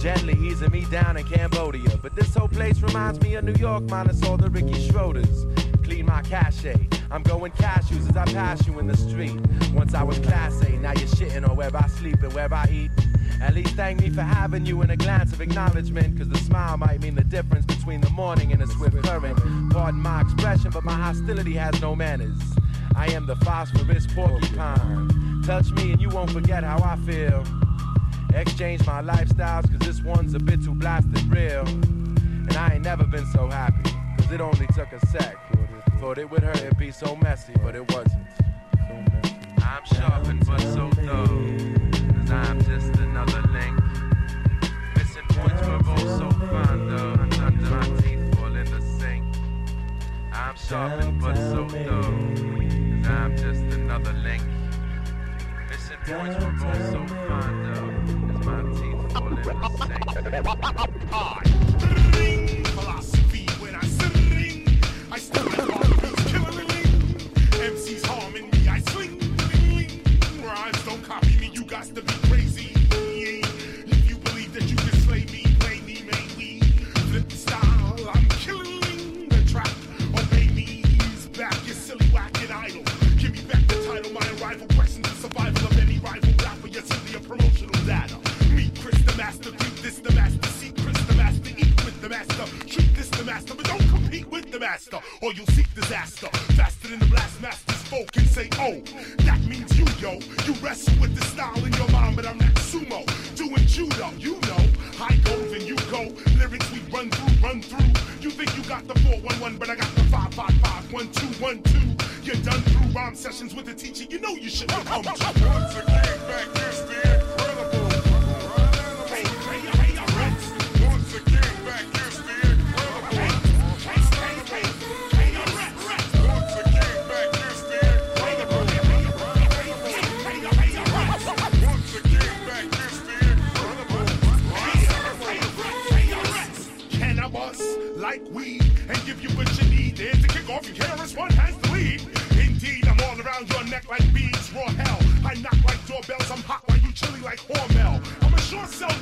Gently 0.00 0.34
easing 0.44 0.72
me 0.72 0.84
down 0.90 1.16
in 1.16 1.24
Cambodia. 1.26 1.96
But 2.02 2.16
this 2.16 2.34
whole 2.34 2.48
place 2.48 2.80
reminds 2.80 3.20
me 3.20 3.36
of 3.36 3.44
New 3.44 3.54
York, 3.54 3.84
minus 3.84 4.20
all 4.24 4.36
the 4.36 4.50
Ricky 4.50 4.88
Schroders. 4.88 5.46
Clean 5.84 6.04
my 6.04 6.22
cachet. 6.22 6.97
I'm 7.10 7.22
going 7.22 7.52
cashews 7.52 8.08
as 8.08 8.16
I 8.16 8.24
pass 8.26 8.66
you 8.66 8.78
in 8.78 8.86
the 8.86 8.96
street. 8.96 9.34
Once 9.72 9.94
I 9.94 10.02
was 10.02 10.18
class 10.18 10.60
A, 10.62 10.70
now 10.72 10.92
you're 10.92 11.08
shitting 11.08 11.48
on 11.48 11.56
where 11.56 11.74
I 11.74 11.86
sleep 11.88 12.22
and 12.22 12.32
where 12.34 12.52
I 12.52 12.66
eat. 12.70 12.90
At 13.40 13.54
least 13.54 13.74
thank 13.76 14.00
me 14.00 14.10
for 14.10 14.22
having 14.22 14.66
you 14.66 14.82
in 14.82 14.90
a 14.90 14.96
glance 14.96 15.32
of 15.32 15.40
acknowledgement, 15.40 16.18
cause 16.18 16.28
the 16.28 16.38
smile 16.38 16.76
might 16.76 17.00
mean 17.00 17.14
the 17.14 17.24
difference 17.24 17.64
between 17.64 18.00
the 18.00 18.10
morning 18.10 18.52
and 18.52 18.62
a 18.62 18.66
swift 18.66 19.02
current. 19.04 19.38
Pardon 19.70 20.00
my 20.00 20.20
expression, 20.20 20.70
but 20.70 20.84
my 20.84 20.92
hostility 20.92 21.54
has 21.54 21.80
no 21.80 21.96
manners. 21.96 22.38
I 22.94 23.06
am 23.12 23.26
the 23.26 23.36
phosphorus 23.36 24.06
porcupine. 24.08 25.42
Touch 25.46 25.70
me 25.70 25.92
and 25.92 26.00
you 26.00 26.10
won't 26.10 26.30
forget 26.30 26.62
how 26.62 26.82
I 26.82 26.96
feel. 27.10 27.42
Exchange 28.34 28.84
my 28.86 29.00
lifestyles, 29.00 29.70
cause 29.70 29.80
this 29.86 30.02
one's 30.02 30.34
a 30.34 30.38
bit 30.38 30.62
too 30.62 30.74
blasted 30.74 31.22
real. 31.32 31.66
And 31.66 32.54
I 32.54 32.74
ain't 32.74 32.84
never 32.84 33.04
been 33.04 33.26
so 33.26 33.48
happy, 33.48 33.90
cause 34.18 34.30
it 34.30 34.40
only 34.42 34.66
took 34.74 34.92
a 34.92 35.06
sec. 35.06 35.47
Thought 36.00 36.18
it 36.18 36.30
would 36.30 36.44
hurt 36.44 36.62
and 36.62 36.76
be 36.78 36.92
so 36.92 37.16
messy, 37.16 37.52
but 37.62 37.74
it 37.74 37.90
wasn't. 37.92 38.24
I'm 39.58 39.84
sharpened 39.84 40.46
but 40.46 40.60
so 40.60 40.88
dull, 40.90 41.26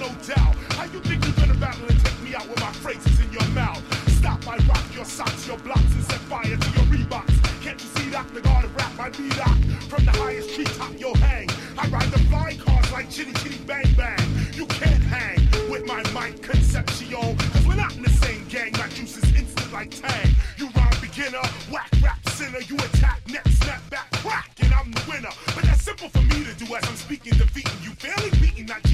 no 0.07 0.35
doubt. 0.35 0.55
How 0.77 0.85
you 0.85 1.01
think 1.01 1.25
you're 1.25 1.35
gonna 1.35 1.59
battle 1.59 1.87
and 1.89 1.99
take 2.05 2.21
me 2.23 2.35
out 2.35 2.49
with 2.49 2.61
my 2.61 2.73
phrases 2.73 3.19
in 3.21 3.33
your 3.33 3.49
mouth? 3.51 3.83
Stop, 4.19 4.47
I 4.47 4.57
rock 4.67 4.85
your 4.95 5.05
socks, 5.05 5.47
your 5.47 5.59
blocks, 5.59 5.93
and 5.95 6.05
set 6.05 6.21
fire 6.31 6.43
to 6.43 6.71
your 6.77 6.87
Reeboks. 6.87 7.63
Can't 7.63 7.81
you 7.83 7.89
see 7.97 8.11
that? 8.11 8.33
The 8.35 8.41
god 8.41 8.65
of 8.65 8.77
rap, 8.77 8.93
I 8.99 9.11
beat 9.11 9.39
up. 9.41 9.57
From 9.91 10.05
the 10.05 10.13
highest 10.13 10.55
treetop 10.55 10.93
you'll 10.99 11.17
hang. 11.17 11.49
I 11.79 11.89
ride 11.89 12.11
the 12.11 12.19
flying 12.31 12.59
cars 12.59 12.93
like 12.93 13.11
chitty 13.11 13.33
chitty 13.35 13.59
bang 13.67 13.93
bang. 13.97 14.29
You 14.55 14.67
can't 14.67 15.03
hang 15.03 15.41
with 15.71 15.87
my 15.87 16.03
mic 16.15 16.43
conception. 16.43 16.97
Cause 17.13 17.67
we're 17.67 17.77
not 17.77 17.95
in 17.97 18.03
the 18.03 18.11
same 18.11 18.47
gang. 18.49 18.73
My 18.73 18.89
juice 18.89 19.17
is 19.17 19.35
instant 19.35 19.73
like 19.73 19.91
tang. 19.91 20.31
You 20.57 20.69
rhyme 20.77 21.01
beginner, 21.01 21.43
whack 21.71 21.91
rap 22.03 22.19
sinner. 22.31 22.61
You 22.61 22.77
attack, 22.77 23.23
next 23.29 23.59
snap 23.63 23.83
back, 23.91 24.11
crack, 24.23 24.51
and 24.61 24.73
I'm 24.75 24.91
the 24.91 25.03
winner. 25.09 25.31
But 25.55 25.65
that's 25.65 25.83
simple 25.83 26.09
for 26.09 26.23
me 26.23 26.45
to 26.45 26.55
do 26.55 26.75
as 26.75 26.85
I'm 26.89 26.97
speaking, 26.97 27.33
defeating 27.35 27.79
you. 27.83 27.91
Failing, 27.97 28.33
beating, 28.41 28.67
not 28.67 28.86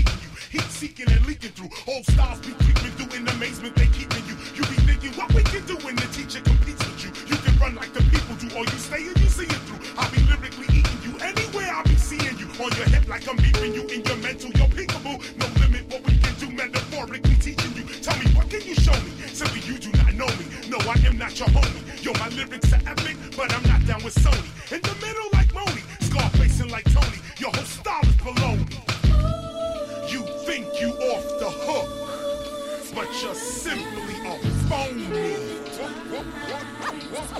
Old 1.92 2.06
styles 2.06 2.40
be 2.40 2.52
creeping 2.64 2.90
through 2.96 3.20
in 3.20 3.28
amazement, 3.28 3.76
they 3.76 3.84
keeping 3.92 4.24
you. 4.24 4.32
You 4.56 4.64
be 4.64 4.80
thinking 4.88 5.12
what 5.12 5.28
we 5.34 5.42
can 5.44 5.60
do 5.66 5.76
when 5.84 5.94
the 5.96 6.08
teacher 6.08 6.40
competes 6.40 6.80
with 6.88 7.04
you. 7.04 7.12
You 7.28 7.36
can 7.36 7.52
run 7.60 7.74
like 7.74 7.92
the 7.92 8.00
people 8.08 8.32
do, 8.40 8.48
or 8.56 8.64
you 8.64 8.78
stay 8.80 9.04
and 9.12 9.18
you 9.20 9.28
see 9.28 9.44
it 9.44 9.60
through. 9.68 9.76
I'll 10.00 10.08
be 10.08 10.24
lyrically 10.24 10.72
eating 10.72 11.00
you 11.04 11.12
anywhere 11.20 11.68
I'll 11.68 11.84
be 11.84 11.96
seeing 12.00 12.38
you. 12.40 12.48
On 12.64 12.72
your 12.80 12.88
hip 12.88 13.04
like 13.08 13.28
I'm 13.28 13.36
beeping 13.36 13.76
you 13.76 13.84
in 13.92 14.00
your 14.08 14.16
mental, 14.24 14.48
you're 14.56 14.72
peekaboo. 14.72 15.20
No 15.36 15.46
limit 15.60 15.84
what 15.92 16.00
we 16.08 16.16
can 16.16 16.32
do, 16.40 16.48
metaphorically 16.56 17.36
teaching 17.44 17.76
you. 17.76 17.84
Tell 18.00 18.16
me, 18.16 18.24
what 18.32 18.48
can 18.48 18.64
you 18.64 18.74
show 18.74 18.96
me? 19.04 19.12
Simply 19.28 19.60
you 19.60 19.76
do 19.76 19.92
not 19.92 20.14
know 20.16 20.32
me. 20.40 20.48
No, 20.72 20.80
I 20.88 20.96
am 21.04 21.18
not 21.20 21.36
your 21.36 21.48
homie. 21.52 21.84
Yo, 22.00 22.16
my 22.16 22.32
lyrics 22.32 22.72
are 22.72 22.80
epic, 22.88 23.20
but 23.36 23.52
I'm 23.52 23.64
not 23.68 23.84
down 23.84 24.00
with 24.02 24.16
Sony. 24.16 24.48
In 24.72 24.80
the 24.80 24.96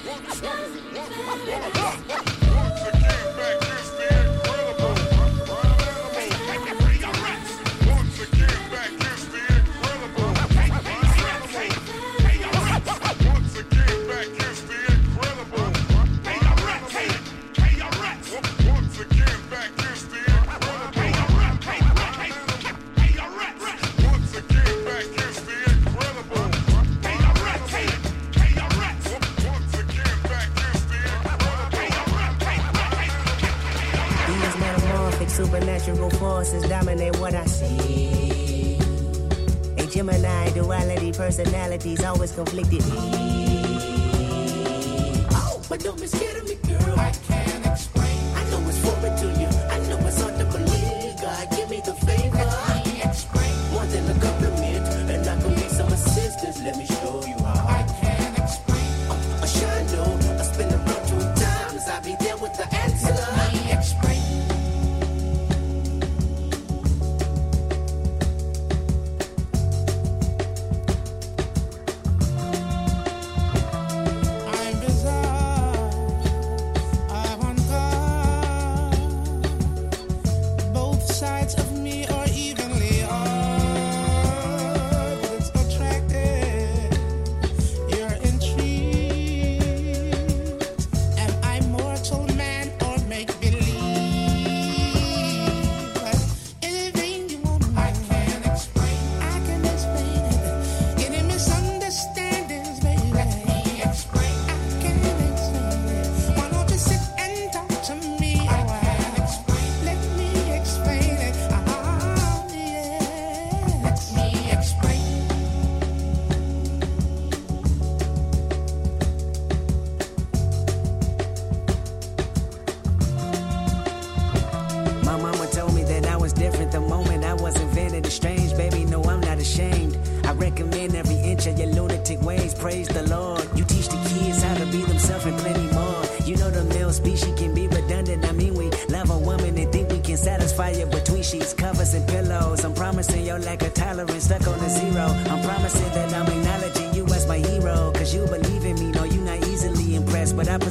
Yeah. 0.05 2.32
Personalities 41.27 42.03
always 42.03 42.33
conflicted. 42.33 42.83
Oh, 45.31 45.63
but 45.69 45.79
don't 45.79 46.01
be 46.01 46.09
scared 46.09 46.37
of 46.39 46.49
me, 46.49 46.57
girl. 46.67 46.99
I 46.99 47.13
can't 47.29 47.65
explain. 47.65 48.19
I 48.35 48.43
know 48.51 48.61
it's 48.69 48.79
foreign 48.85 49.17
to 49.19 49.27
you. 49.41 49.47
I 49.71 49.79
know 49.89 49.99
it's 50.09 50.22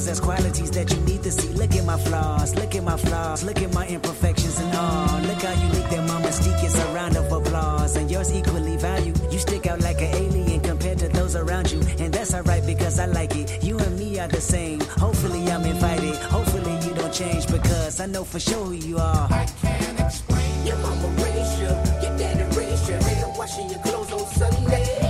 possess 0.01 0.19
qualities 0.19 0.71
that 0.71 0.91
you 0.91 0.99
need 1.01 1.21
to 1.21 1.31
see. 1.31 1.49
Look 1.49 1.75
at 1.75 1.85
my 1.85 1.97
flaws, 1.97 2.55
look 2.55 2.73
at 2.73 2.83
my 2.83 2.97
flaws, 2.97 3.43
look 3.43 3.61
at 3.61 3.71
my 3.71 3.85
imperfections 3.87 4.59
and 4.59 4.75
all. 4.75 5.19
Look 5.29 5.43
how 5.43 5.53
unique 5.67 5.89
that 5.91 6.03
my 6.07 6.19
mystique 6.23 6.63
is 6.63 6.75
a 6.75 6.85
round 6.87 7.17
of 7.17 7.31
applause. 7.31 7.95
And 7.95 8.09
yours 8.09 8.33
equally 8.33 8.77
valued. 8.77 9.19
You 9.31 9.37
stick 9.37 9.67
out 9.67 9.79
like 9.81 10.01
an 10.01 10.11
alien 10.15 10.59
compared 10.61 10.97
to 10.99 11.07
those 11.09 11.35
around 11.35 11.71
you. 11.71 11.81
And 11.99 12.11
that's 12.11 12.33
alright 12.33 12.65
because 12.65 12.97
I 12.97 13.05
like 13.05 13.35
it. 13.35 13.63
You 13.63 13.77
and 13.77 13.99
me 13.99 14.19
are 14.19 14.27
the 14.27 14.41
same. 14.41 14.79
Hopefully 15.05 15.51
I'm 15.51 15.65
invited. 15.65 16.15
Hopefully 16.37 16.73
you 16.83 16.95
don't 16.95 17.13
change 17.13 17.45
because 17.45 17.99
I 17.99 18.07
know 18.07 18.23
for 18.23 18.39
sure 18.39 18.65
who 18.65 18.71
you 18.71 18.97
are. 18.97 19.27
I 19.29 19.45
can't 19.61 19.99
explain. 19.99 20.65
Your 20.65 20.77
mama 20.77 21.09
raised 21.23 21.59
you, 21.59 21.71
your 22.03 22.17
daddy 22.17 22.45
raised 22.57 22.87
you, 22.89 22.95
and 22.95 23.37
washing 23.37 23.69
your 23.69 23.79
clothes 23.79 24.11
on 24.11 24.25
Sunday. 24.25 25.00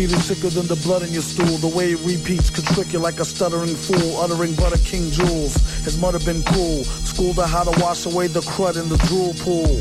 The 0.00 0.06
beat 0.06 0.16
is 0.16 0.24
sicker 0.24 0.48
than 0.48 0.66
the 0.66 0.76
blood 0.76 1.02
in 1.02 1.12
your 1.12 1.20
stool. 1.20 1.58
The 1.58 1.68
way 1.76 1.92
it 1.92 2.00
repeats 2.00 2.48
could 2.48 2.64
trick 2.72 2.94
you 2.94 2.98
like 2.98 3.20
a 3.20 3.24
stuttering 3.24 3.74
fool, 3.74 4.16
uttering 4.16 4.54
butter 4.54 4.78
king 4.78 5.10
jewels. 5.10 5.54
His 5.84 6.00
mother 6.00 6.18
been 6.20 6.42
cool, 6.42 6.84
schooled 7.04 7.36
her 7.36 7.46
how 7.46 7.64
to 7.64 7.82
wash 7.82 8.06
away 8.06 8.26
the 8.28 8.40
crud 8.40 8.80
in 8.80 8.88
the 8.88 8.96
drool 9.08 9.34
pool. 9.44 9.76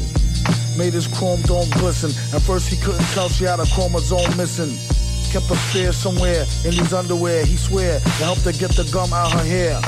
Made 0.78 0.92
his 0.92 1.08
chrome 1.08 1.42
dome 1.44 1.70
glisten. 1.80 2.12
At 2.36 2.42
first 2.42 2.68
he 2.68 2.76
couldn't 2.84 3.08
tell 3.16 3.30
she 3.30 3.46
had 3.46 3.62
a 3.62 3.66
chromosome 3.68 4.36
missing. 4.36 4.76
Kept 5.32 5.48
spear 5.70 5.94
somewhere 5.94 6.44
in 6.66 6.74
his 6.74 6.92
underwear. 6.92 7.46
He 7.46 7.56
swear 7.56 8.02
to 8.02 8.10
help 8.28 8.40
her 8.40 8.52
get 8.52 8.72
the 8.72 8.84
gum 8.92 9.14
out 9.14 9.32
her 9.32 9.46
hair. 9.46 9.80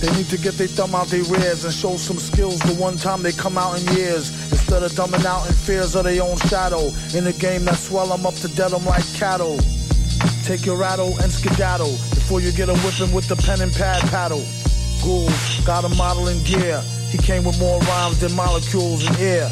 They 0.00 0.14
need 0.16 0.28
to 0.30 0.38
get 0.38 0.54
their 0.54 0.68
thumb 0.68 0.94
out 0.94 1.08
their 1.08 1.24
rears 1.24 1.64
and 1.64 1.74
show 1.74 1.96
some 1.96 2.18
skills 2.18 2.60
the 2.60 2.74
one 2.74 2.96
time 2.96 3.22
they 3.22 3.32
come 3.32 3.58
out 3.58 3.80
in 3.80 3.96
years. 3.96 4.30
Instead 4.52 4.84
of 4.84 4.92
dumbing 4.92 5.24
out 5.24 5.48
in 5.48 5.54
fears 5.54 5.96
of 5.96 6.04
their 6.04 6.22
own 6.22 6.36
shadow. 6.36 6.92
In 7.14 7.26
a 7.26 7.32
game 7.32 7.64
that 7.64 7.76
swell 7.76 8.06
them 8.06 8.24
up 8.24 8.34
to 8.34 8.48
dead 8.48 8.70
them 8.70 8.84
like 8.84 9.04
cattle. 9.14 9.58
Take 10.44 10.64
your 10.64 10.76
rattle 10.76 11.18
and 11.18 11.32
skedaddle 11.32 11.92
before 12.14 12.40
you 12.40 12.52
get 12.52 12.68
a 12.68 12.76
whipping 12.78 13.12
with 13.12 13.26
the 13.26 13.36
pen 13.36 13.60
and 13.60 13.72
pad 13.72 14.00
paddle. 14.10 14.44
Ghouls 15.02 15.60
got 15.66 15.84
a 15.84 15.88
modeling 15.90 16.42
gear. 16.44 16.80
He 17.10 17.18
came 17.18 17.42
with 17.42 17.58
more 17.58 17.80
rhymes 17.80 18.20
than 18.20 18.32
molecules 18.34 19.06
in 19.06 19.16
air. 19.16 19.50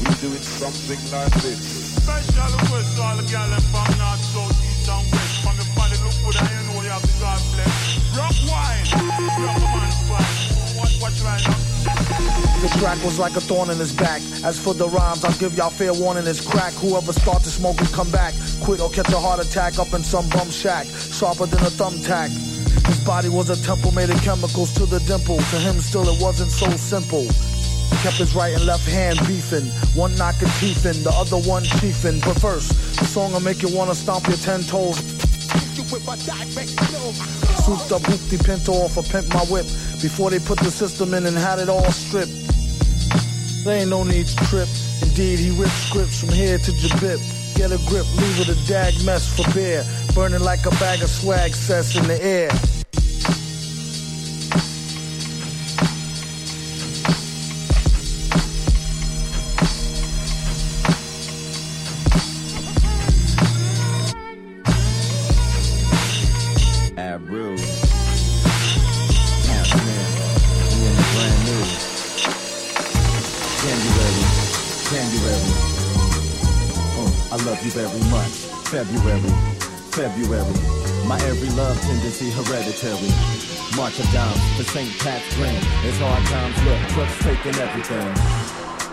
We 0.00 0.14
do 0.20 0.34
it 0.34 0.42
something 0.42 1.00
like 1.12 1.34
this. 1.42 1.79
The 12.60 12.68
track 12.78 13.02
was 13.02 13.18
like 13.18 13.36
a 13.36 13.40
thorn 13.40 13.70
in 13.70 13.78
his 13.78 13.92
back. 13.92 14.20
As 14.44 14.58
for 14.58 14.74
the 14.74 14.88
rhymes, 14.88 15.24
I'll 15.24 15.38
give 15.38 15.56
y'all 15.56 15.70
fair 15.70 15.94
warning. 15.94 16.26
It's 16.26 16.46
crack. 16.46 16.72
Whoever 16.74 17.12
starts 17.12 17.44
to 17.44 17.50
smoke 17.50 17.80
will 17.80 17.88
come 17.88 18.10
back. 18.10 18.34
Quit 18.62 18.80
or 18.80 18.90
catch 18.90 19.08
a 19.12 19.18
heart 19.18 19.40
attack 19.40 19.78
up 19.78 19.92
in 19.94 20.02
some 20.02 20.28
bum 20.28 20.50
shack. 20.50 20.86
Sharper 20.86 21.46
than 21.46 21.60
a 21.60 21.70
thumbtack. 21.70 22.28
His 22.86 23.00
body 23.04 23.28
was 23.28 23.50
a 23.50 23.62
temple 23.64 23.92
made 23.92 24.10
of 24.10 24.20
chemicals 24.22 24.72
to 24.74 24.86
the 24.86 25.00
dimple. 25.00 25.38
To 25.38 25.56
him, 25.56 25.80
still 25.80 26.06
it 26.08 26.20
wasn't 26.20 26.50
so 26.50 26.70
simple. 26.76 27.26
Kept 28.02 28.16
his 28.16 28.34
right 28.34 28.54
and 28.54 28.64
left 28.64 28.88
hand 28.88 29.18
beefing. 29.26 29.66
One 29.94 30.14
knocking 30.16 30.48
teeth 30.58 30.86
in, 30.86 31.02
the 31.02 31.10
other 31.10 31.36
one 31.36 31.64
chiefing. 31.64 32.24
But 32.24 32.40
first, 32.40 32.70
the 32.98 33.04
song 33.04 33.32
will 33.32 33.40
make 33.40 33.62
you 33.62 33.68
wanna 33.76 33.94
stomp 33.94 34.26
your 34.26 34.38
ten 34.38 34.62
toes. 34.62 34.96
Souped 37.64 37.92
up 37.92 38.02
hoopty 38.02 38.42
pinto 38.42 38.72
off 38.72 38.96
a 38.96 39.02
pimp 39.02 39.28
my 39.34 39.44
whip. 39.52 39.66
Before 40.00 40.30
they 40.30 40.38
put 40.38 40.58
the 40.60 40.70
system 40.70 41.12
in 41.12 41.26
and 41.26 41.36
had 41.36 41.58
it 41.58 41.68
all 41.68 41.90
stripped. 41.90 42.32
There 43.64 43.76
ain't 43.78 43.90
no 43.90 44.04
need 44.04 44.26
to 44.26 44.36
trip. 44.46 44.68
Indeed, 45.02 45.38
he 45.38 45.50
ripped 45.50 45.72
scripts 45.72 46.20
from 46.20 46.30
here 46.30 46.56
to 46.56 46.72
Jabip. 46.72 47.20
Get 47.54 47.72
a 47.72 47.78
grip, 47.86 48.06
leave 48.16 48.38
with 48.38 48.48
a 48.48 48.66
dag 48.66 48.94
mess 49.04 49.28
for 49.36 49.44
beer. 49.52 49.84
Burning 50.14 50.40
like 50.40 50.64
a 50.64 50.70
bag 50.80 51.02
of 51.02 51.10
swag 51.10 51.54
cess 51.54 51.94
in 51.96 52.06
the 52.06 52.22
air. 52.24 52.50
Tendency 82.20 82.52
hereditary. 82.52 83.08
March 83.76 83.98
of 83.98 84.10
dimes 84.12 84.56
to 84.56 84.64
St. 84.64 84.98
Pat's 84.98 85.34
Green. 85.36 85.54
It's 85.84 85.98
hard 85.98 86.24
times, 86.26 86.56
look, 86.64 86.80
trucks 86.90 87.18
taking 87.22 87.60
everything. 87.60 88.14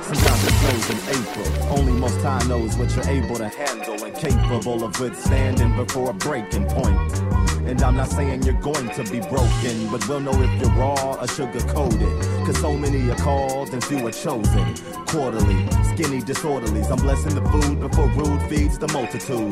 Sometimes 0.04 0.44
it 0.44 0.54
snows 0.54 0.90
in 0.90 1.00
April. 1.22 1.78
Only 1.78 1.94
most 1.94 2.22
high 2.22 2.46
knows 2.48 2.78
what 2.78 2.96
you're 2.96 3.10
able 3.10 3.36
to 3.36 3.50
handle 3.50 4.04
and 4.04 4.16
capable 4.16 4.84
of 4.84 5.00
withstanding 5.00 5.76
before 5.76 6.12
a 6.12 6.14
breaking 6.14 6.66
point. 6.68 7.27
And 7.68 7.82
I'm 7.82 7.98
not 7.98 8.10
saying 8.10 8.44
you're 8.44 8.62
going 8.62 8.90
to 8.92 9.04
be 9.12 9.20
broken, 9.20 9.90
but 9.92 10.08
we'll 10.08 10.22
know 10.22 10.32
if 10.32 10.62
you're 10.62 10.72
raw 10.72 11.16
or 11.16 11.28
sugar 11.28 11.60
coated. 11.60 12.22
Cause 12.46 12.58
so 12.60 12.78
many 12.78 13.10
are 13.10 13.16
called 13.16 13.70
and 13.74 13.84
few 13.84 14.08
are 14.08 14.12
chosen. 14.12 14.74
Quarterly, 15.06 15.68
skinny 15.92 16.22
disorderlies. 16.22 16.90
I'm 16.90 16.98
blessing 16.98 17.36
the 17.36 17.44
food 17.50 17.82
before 17.82 18.08
rude 18.08 18.42
feeds 18.50 18.78
the 18.78 18.88
multitude. 18.94 19.52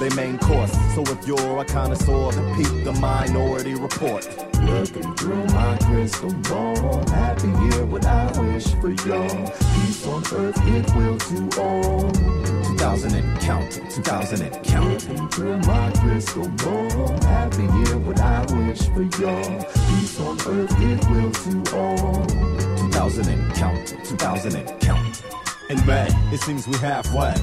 They 0.00 0.08
main 0.16 0.38
course. 0.38 0.72
So 0.96 1.02
if 1.02 1.24
you're 1.24 1.60
a 1.60 1.64
connoisseur, 1.64 2.32
then 2.32 2.56
peep 2.56 2.84
the 2.84 2.92
minority 3.00 3.74
report. 3.74 4.26
Looking 4.62 5.14
through 5.14 5.44
my 5.46 5.78
crystal 5.82 6.32
ball, 6.32 7.08
happy 7.10 7.46
year 7.46 7.86
what 7.86 8.04
I 8.04 8.26
wish 8.40 8.74
for 8.74 8.90
y'all. 9.06 9.46
Peace 9.46 10.04
on 10.08 10.24
earth, 10.34 10.56
goodwill 10.64 11.18
to 11.18 11.60
all. 11.60 12.61
2000 12.82 13.14
and 13.14 13.40
counting, 13.40 13.88
2000 13.88 14.42
and 14.42 14.64
counting. 14.64 15.28
Through 15.28 15.58
my 15.58 15.92
crystal 16.00 16.48
ball, 16.48 17.12
happy 17.22 17.62
year 17.62 17.96
what 17.98 18.18
I 18.20 18.40
wish 18.56 18.82
for 18.88 19.02
y'all. 19.22 19.64
Peace 19.86 20.18
on 20.18 20.36
earth, 20.48 20.76
goodwill 20.76 21.30
to 21.30 21.76
all. 21.76 22.26
2000 22.26 23.28
and 23.28 23.54
counting, 23.54 24.02
2000 24.02 24.56
and 24.56 24.80
counting. 24.80 25.24
In 25.70 25.86
May, 25.86 26.08
it 26.32 26.40
seems 26.40 26.66
we 26.66 26.76
halfway. 26.78 27.36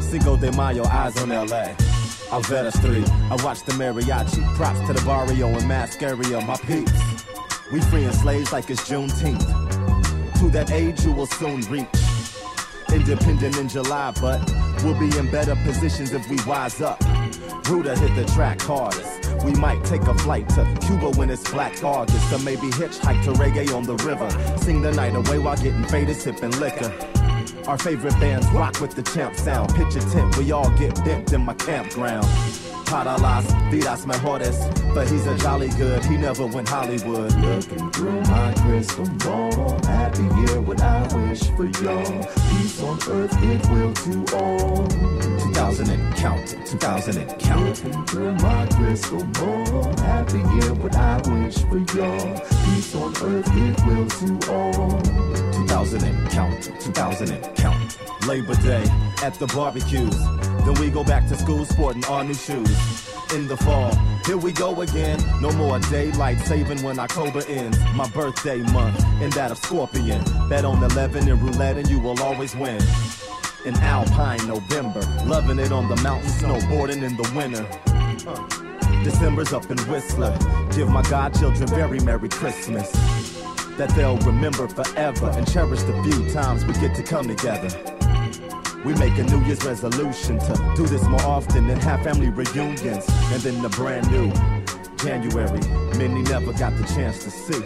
Cinco 0.00 0.38
de 0.38 0.50
Mayo, 0.52 0.84
eyes 0.86 1.20
on 1.20 1.28
LA. 1.28 1.74
Olvera 2.32 2.72
Street, 2.72 3.06
I 3.30 3.36
watch 3.44 3.62
the 3.64 3.72
mariachi. 3.72 4.42
Props 4.56 4.80
to 4.86 4.94
the 4.94 5.02
barrio 5.04 5.48
and 5.48 5.70
mascaria, 5.70 6.46
my 6.46 6.56
peeps. 6.56 7.26
We 7.70 7.82
freeing 7.82 8.10
slaves 8.12 8.54
like 8.54 8.70
it's 8.70 8.88
Juneteenth. 8.88 10.40
To 10.40 10.48
that 10.48 10.70
age 10.70 11.04
you 11.04 11.12
will 11.12 11.26
soon 11.26 11.60
reach. 11.70 12.01
Independent 12.92 13.56
in 13.56 13.68
July, 13.68 14.12
but 14.20 14.40
we'll 14.84 14.98
be 14.98 15.16
in 15.16 15.30
better 15.30 15.56
positions 15.64 16.12
if 16.12 16.28
we 16.28 16.36
wise 16.46 16.80
up. 16.82 17.00
Ruda 17.64 17.96
hit 17.96 18.14
the 18.14 18.30
track 18.32 18.60
hardest. 18.60 19.42
We 19.44 19.52
might 19.52 19.82
take 19.84 20.02
a 20.02 20.14
flight 20.14 20.48
to 20.50 20.64
Cuba 20.82 21.10
when 21.16 21.30
it's 21.30 21.50
Black 21.50 21.82
August, 21.82 22.32
or 22.32 22.38
maybe 22.40 22.68
hitchhike 22.68 23.24
to 23.24 23.32
reggae 23.32 23.74
on 23.74 23.84
the 23.84 23.96
river. 24.04 24.28
Sing 24.58 24.82
the 24.82 24.92
night 24.92 25.14
away 25.14 25.38
while 25.38 25.56
getting 25.56 25.84
faded, 25.84 26.16
sipping 26.16 26.52
liquor. 26.60 26.92
Our 27.66 27.78
favorite 27.78 28.18
bands 28.20 28.46
rock 28.50 28.80
with 28.80 28.94
the 28.94 29.02
champ 29.02 29.36
sound. 29.36 29.74
Pitch 29.74 29.96
a 29.96 30.00
tent, 30.10 30.36
we 30.36 30.52
all 30.52 30.70
get 30.76 30.94
bent 31.04 31.32
in 31.32 31.42
my 31.42 31.54
campground. 31.54 32.26
Para 32.92 33.16
las 33.16 33.46
vidas 33.70 34.06
mejores, 34.06 34.54
but 34.92 35.08
he's 35.08 35.26
a 35.26 35.34
jolly 35.38 35.70
good, 35.78 36.04
he 36.04 36.18
never 36.18 36.44
went 36.46 36.68
Hollywood. 36.68 37.32
Looking 37.40 37.90
through 37.90 38.20
my 38.20 38.52
crystal 38.52 39.06
ball, 39.24 39.80
happy 39.86 40.24
year 40.40 40.60
what 40.60 40.78
I 40.82 41.00
wish 41.16 41.42
for 41.56 41.64
y'all. 41.82 42.22
Peace 42.50 42.82
on 42.82 42.98
earth, 43.08 43.34
goodwill 43.40 43.94
to 43.94 44.36
all. 44.36 44.86
2000 44.88 45.88
and 45.88 46.16
counting, 46.16 46.62
2000 46.64 47.16
and 47.16 47.40
counting. 47.40 47.66
Looking 47.66 48.04
through 48.04 48.34
my 48.34 48.66
crystal 48.66 49.24
ball, 49.24 49.96
happy 50.00 50.40
year 50.40 50.74
what 50.74 50.94
I 50.94 51.16
wish 51.30 51.64
for 51.64 51.78
y'all. 51.96 52.40
Peace 52.66 52.94
on 52.94 53.10
earth, 53.22 53.50
goodwill 53.54 54.06
to 54.06 54.52
all. 54.52 55.00
2000 55.52 56.04
and 56.04 56.30
counting, 56.30 56.78
2000 56.78 57.30
and 57.30 57.56
counting. 57.56 57.81
Labor 58.26 58.54
Day 58.56 58.84
at 59.22 59.34
the 59.34 59.46
barbecues. 59.48 60.16
Then 60.64 60.74
we 60.74 60.90
go 60.90 61.04
back 61.04 61.26
to 61.28 61.36
school 61.36 61.64
sporting 61.64 62.04
our 62.06 62.24
new 62.24 62.34
shoes. 62.34 63.08
In 63.34 63.48
the 63.48 63.56
fall, 63.56 63.94
here 64.26 64.36
we 64.36 64.52
go 64.52 64.82
again. 64.82 65.18
No 65.40 65.50
more 65.52 65.78
daylight 65.80 66.38
saving 66.40 66.82
when 66.82 66.98
October 66.98 67.42
ends. 67.48 67.78
My 67.94 68.08
birthday 68.10 68.58
month, 68.72 69.02
and 69.22 69.32
that 69.34 69.50
of 69.50 69.58
Scorpion. 69.58 70.22
Bet 70.48 70.64
on 70.64 70.82
11 70.82 71.28
and 71.28 71.42
roulette, 71.42 71.78
and 71.78 71.88
you 71.88 71.98
will 72.00 72.20
always 72.22 72.54
win. 72.54 72.80
in 73.64 73.74
Alpine 73.76 74.46
November. 74.46 75.00
Loving 75.24 75.58
it 75.58 75.72
on 75.72 75.88
the 75.88 75.96
mountain, 76.02 76.28
snowboarding 76.30 77.02
in 77.02 77.16
the 77.16 77.32
winter. 77.34 77.66
December's 79.04 79.52
up 79.52 79.70
in 79.70 79.78
Whistler. 79.90 80.36
Give 80.74 80.88
my 80.88 81.02
godchildren 81.02 81.66
very 81.68 82.00
Merry 82.00 82.28
Christmas. 82.28 82.90
That 83.78 83.90
they'll 83.96 84.18
remember 84.18 84.68
forever 84.68 85.30
and 85.30 85.50
cherish 85.50 85.82
the 85.82 85.94
few 86.02 86.30
times 86.30 86.64
we 86.64 86.74
get 86.74 86.94
to 86.96 87.02
come 87.02 87.26
together. 87.26 87.70
We 88.84 88.94
make 88.94 89.16
a 89.18 89.22
New 89.22 89.42
Year's 89.44 89.64
resolution 89.64 90.38
to 90.40 90.72
do 90.76 90.86
this 90.86 91.02
more 91.04 91.22
often 91.22 91.70
and 91.70 91.80
have 91.82 92.02
family 92.02 92.28
reunions. 92.28 93.06
And 93.08 93.40
then 93.42 93.62
the 93.62 93.70
brand 93.70 94.10
new 94.10 94.30
January, 94.98 95.60
many 95.96 96.22
never 96.22 96.52
got 96.52 96.76
the 96.76 96.84
chance 96.94 97.24
to 97.24 97.30
see. 97.30 97.62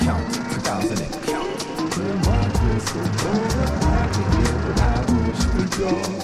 Count, 0.00 0.34
2000 0.52 1.02
and 1.02 1.22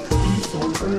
count. 0.07 0.16
Hey, 0.87 0.93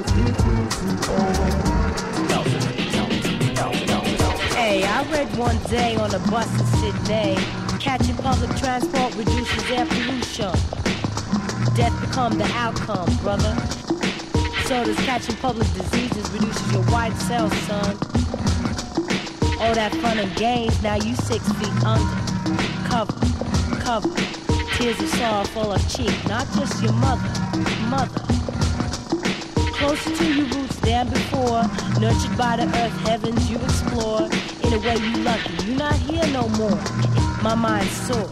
I 4.83 5.07
read 5.09 5.33
one 5.37 5.57
day 5.69 5.95
on 5.95 6.13
a 6.13 6.19
bus 6.29 6.51
in 6.59 6.65
Sydney, 6.75 7.37
catching 7.79 8.17
public 8.17 8.53
transport 8.57 9.15
reduces 9.15 9.71
air 9.71 9.85
pollution. 9.85 10.51
Death 11.73 12.01
become 12.01 12.37
the 12.37 12.43
outcome, 12.53 13.15
brother. 13.23 13.55
So 14.65 14.83
does 14.83 14.97
catching 15.05 15.37
public 15.37 15.71
diseases 15.71 16.29
reduces 16.31 16.73
your 16.73 16.83
white 16.91 17.15
cells, 17.19 17.53
son. 17.59 17.95
All 19.61 19.73
that 19.73 19.95
fun 20.01 20.19
and 20.19 20.35
games, 20.35 20.83
now 20.83 20.95
you 20.95 21.15
six 21.15 21.49
feet 21.53 21.83
under. 21.85 22.03
Cover, 22.89 23.17
cover. 23.79 24.09
Tears 24.75 24.99
of 24.99 25.07
sorrow 25.11 25.45
full 25.45 25.71
of 25.71 25.89
cheek, 25.89 26.11
not 26.27 26.45
just 26.55 26.83
your 26.83 26.91
mother, 26.91 27.29
mother. 27.87 28.27
Closer 29.77 30.15
to 30.15 30.33
your 30.33 30.45
roots 30.47 30.75
than 30.77 31.07
before, 31.09 31.61
nurtured 31.99 32.35
by 32.35 32.55
the 32.57 32.65
earth 32.65 32.99
heavens 33.07 33.49
you 33.49 33.57
explore. 33.57 34.23
In 34.63 34.73
a 34.73 34.79
way 34.79 34.97
you 34.97 35.17
lucky, 35.23 35.65
you're 35.65 35.77
not 35.77 35.93
here 35.93 36.25
no 36.33 36.49
more. 36.57 36.81
My 37.43 37.53
mind's 37.53 37.91
sore. 38.07 38.27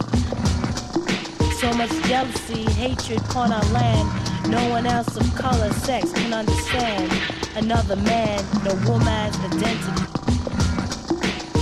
So 1.60 1.72
much 1.74 1.90
jealousy, 2.08 2.64
hatred 2.72 3.20
upon 3.20 3.52
our 3.52 3.64
land. 3.70 4.50
No 4.50 4.68
one 4.70 4.86
else 4.86 5.16
of 5.16 5.34
color, 5.36 5.72
sex 5.72 6.12
can 6.12 6.34
understand 6.34 7.12
another 7.54 7.96
man, 7.96 8.44
no 8.64 8.74
woman's 8.90 9.38
identity. 9.38 10.02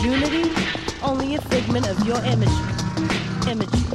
Unity, 0.03 0.51
only 1.03 1.35
a 1.35 1.41
figment 1.43 1.87
of 1.89 2.07
your 2.07 2.19
imagery. 2.25 3.53
Imagery. 3.53 3.94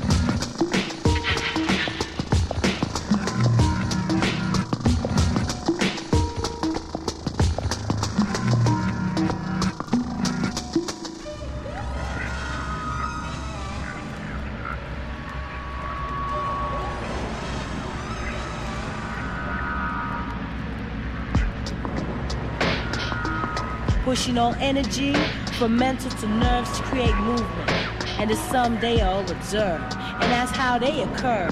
All 24.37 24.53
energy 24.55 25.13
from 25.57 25.77
mental 25.77 26.11
to 26.11 26.27
nerves 26.27 26.77
to 26.77 26.83
create 26.83 27.15
movement. 27.15 27.71
And 28.19 28.29
it's 28.29 28.39
someday 28.51 29.01
all 29.01 29.21
observe, 29.31 29.81
and 29.81 30.31
that's 30.31 30.51
how 30.51 30.77
they 30.77 31.01
occur. 31.03 31.49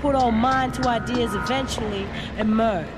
Put 0.00 0.14
all 0.14 0.32
mind 0.32 0.74
to 0.74 0.88
ideas 0.88 1.34
eventually 1.34 2.06
emerge. 2.38 2.88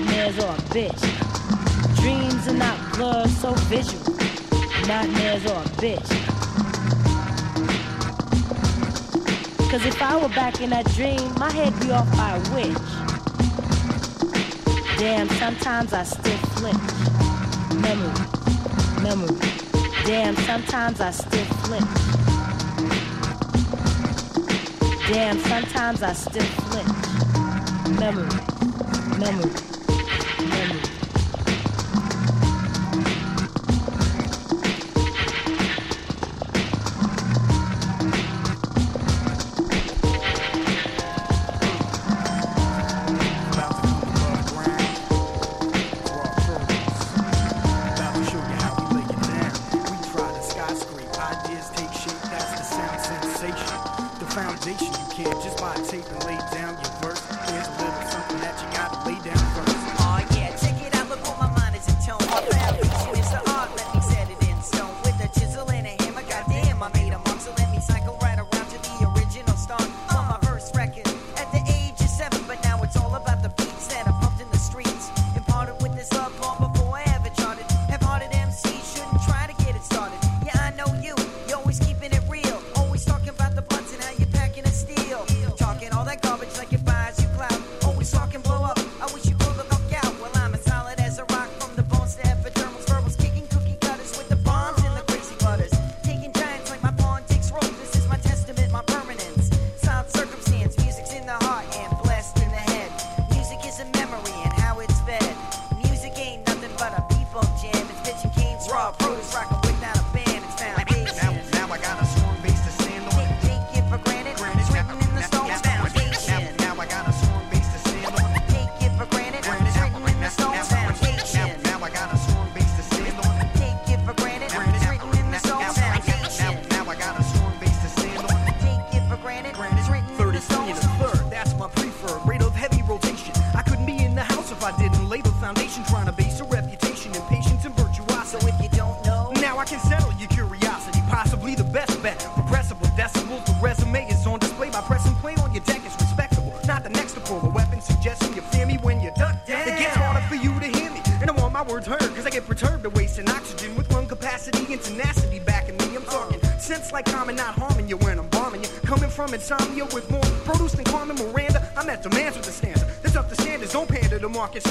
Nightmares 0.00 0.38
are 0.38 0.54
a 0.54 0.58
bitch. 0.72 2.00
Dreams 2.00 2.48
are 2.48 2.54
not 2.54 2.94
blur, 2.94 3.26
so 3.26 3.52
visual. 3.68 4.16
Nightmares 4.88 5.44
are 5.44 5.62
a 5.62 5.66
bitch. 5.76 6.10
Cause 9.70 9.84
if 9.84 10.00
I 10.00 10.16
were 10.16 10.30
back 10.30 10.62
in 10.62 10.70
that 10.70 10.86
dream, 10.94 11.34
my 11.34 11.52
head 11.52 11.78
be 11.80 11.92
off 11.92 12.10
by 12.16 12.30
a 12.30 12.40
witch. 12.54 12.78
Damn, 14.98 15.28
sometimes 15.28 15.92
I 15.92 16.04
still 16.04 16.38
flinch. 16.56 16.80
Memory, 17.82 18.24
memory. 19.02 19.36
Damn, 20.06 20.34
sometimes 20.36 21.00
I 21.02 21.10
still 21.10 21.44
flinch. 21.64 21.84
Damn, 25.08 25.38
sometimes 25.40 26.02
I 26.02 26.14
still 26.14 26.42
flinch. 26.42 28.00
Memory, 28.00 28.28
memory, 29.18 29.69
memory. 30.60 30.89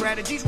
Strategies, 0.10 0.44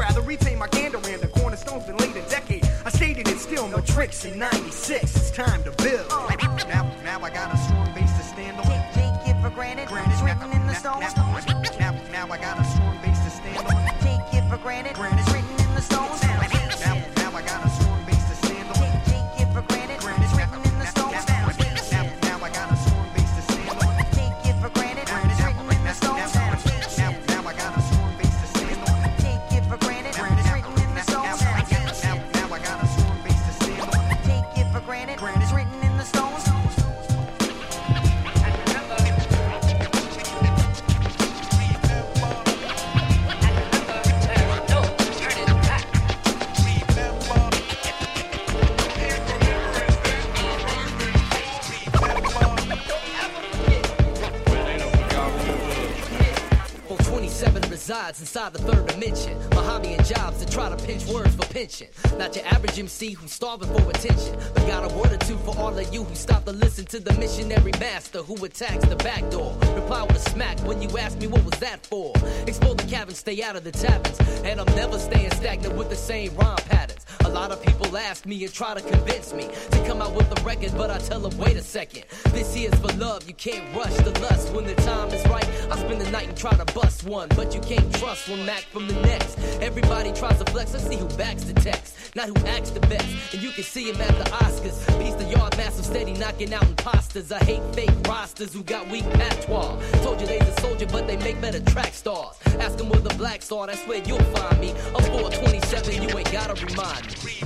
resides 58.01 58.19
inside 58.19 58.53
the 58.53 58.59
third 58.59 58.87
dimension. 58.87 59.37
My 59.51 59.63
hobby 59.63 59.93
and 59.93 60.05
jobs 60.05 60.43
to 60.43 60.51
try 60.51 60.69
to 60.69 60.85
pinch 60.85 61.05
words 61.05 61.35
for 61.35 61.45
pension. 61.53 61.87
Not 62.17 62.35
your 62.35 62.45
average 62.45 62.79
MC 62.79 63.11
who's 63.11 63.31
starving 63.31 63.69
for 63.69 63.89
attention. 63.89 64.37
But 64.53 64.67
got 64.67 64.91
a 64.91 64.95
word 64.95 65.11
or 65.11 65.17
two 65.17 65.37
for 65.37 65.55
all 65.57 65.77
of 65.77 65.93
you 65.93 66.03
who 66.03 66.15
stop 66.15 66.45
to 66.45 66.51
listen 66.51 66.85
to 66.85 66.99
the 66.99 67.13
missionary 67.19 67.71
master 67.79 68.19
who 68.23 68.43
attacks 68.43 68.85
the 68.85 68.95
back 68.97 69.29
door. 69.29 69.55
Reply 69.75 70.03
with 70.03 70.15
a 70.15 70.29
smack 70.29 70.59
when 70.61 70.81
you 70.81 70.89
ask 70.97 71.17
me 71.19 71.27
what 71.27 71.43
was 71.45 71.59
that 71.59 71.85
for. 71.85 72.13
Explore 72.47 72.75
the 72.75 72.87
cabin, 72.87 73.13
stay 73.13 73.43
out 73.43 73.55
of 73.55 73.63
the 73.63 73.71
taverns. 73.71 74.19
And 74.43 74.59
I'm 74.59 74.75
never 74.75 74.97
staying 74.97 75.31
stagnant 75.31 75.75
with 75.75 75.89
the 75.89 75.95
same 75.95 76.35
rhyme 76.35 76.57
patterns. 76.57 76.90
A 77.31 77.33
lot 77.33 77.53
of 77.53 77.63
people 77.63 77.95
ask 77.95 78.25
me 78.25 78.43
and 78.43 78.53
try 78.53 78.73
to 78.73 78.81
convince 78.81 79.33
me 79.33 79.47
to 79.71 79.85
come 79.87 80.01
out 80.01 80.13
with 80.13 80.29
a 80.37 80.43
record, 80.43 80.73
but 80.75 80.91
I 80.91 80.97
tell 80.97 81.21
them, 81.21 81.35
wait 81.37 81.55
a 81.55 81.61
second. 81.61 82.03
This 82.25 82.53
here's 82.53 82.75
for 82.75 82.91
love, 82.97 83.25
you 83.25 83.33
can't 83.33 83.73
rush 83.73 83.95
the 83.95 84.11
lust. 84.19 84.53
When 84.53 84.65
the 84.65 84.75
time 84.75 85.07
is 85.11 85.25
right, 85.27 85.47
I 85.71 85.77
spend 85.77 86.01
the 86.01 86.11
night 86.11 86.27
and 86.27 86.37
try 86.37 86.51
to 86.51 86.65
bust 86.73 87.05
one, 87.05 87.29
but 87.29 87.55
you 87.55 87.61
can't 87.61 87.89
trust 87.95 88.27
one 88.27 88.45
Mac 88.45 88.63
from 88.63 88.85
the 88.85 88.95
next. 88.95 89.39
Everybody 89.61 90.11
tries 90.11 90.39
to 90.39 90.51
flex, 90.51 90.73
let's 90.73 90.85
see 90.85 90.97
who 90.97 91.07
backs 91.15 91.45
the 91.45 91.53
text, 91.53 91.95
not 92.17 92.27
who 92.27 92.35
acts 92.47 92.71
the 92.71 92.81
best. 92.81 93.07
And 93.31 93.41
you 93.41 93.51
can 93.51 93.63
see 93.63 93.89
him 93.89 94.01
at 94.01 94.09
the 94.17 94.29
Oscars. 94.31 95.01
He's 95.01 95.15
the 95.15 95.23
yard 95.23 95.55
massive, 95.55 95.85
steady 95.85 96.11
knocking 96.11 96.53
out 96.53 96.67
imposters. 96.67 97.31
I 97.31 97.41
hate 97.45 97.63
fake 97.73 97.91
rosters 98.09 98.53
who 98.53 98.61
got 98.61 98.89
weak 98.89 99.09
patois. 99.11 99.79
Told 100.03 100.19
you 100.19 100.27
they's 100.27 100.49
a 100.49 100.59
soldier, 100.59 100.85
but 100.87 101.07
they 101.07 101.15
make 101.15 101.39
better 101.39 101.61
track 101.61 101.93
stars. 101.93 102.35
Ask 102.59 102.77
them 102.77 102.89
where 102.89 102.99
the 102.99 103.15
blacks 103.15 103.53
are, 103.53 103.67
that's 103.67 103.87
where 103.87 104.03
you'll 104.03 104.19
find 104.35 104.59
me. 104.59 104.71
I'm 104.93 105.03
427, 105.03 106.03
you 106.03 106.17
ain't 106.17 106.31
gotta 106.33 106.53
remind 106.65 107.07
me. 107.07 107.20
This 107.21 107.43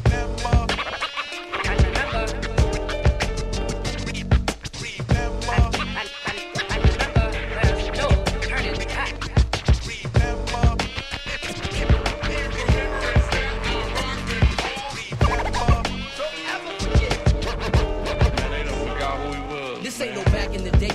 ain't 20.01 20.15
no 20.15 20.23
back 20.25 20.53
in 20.53 20.63
the 20.63 20.71
day. 20.71 20.91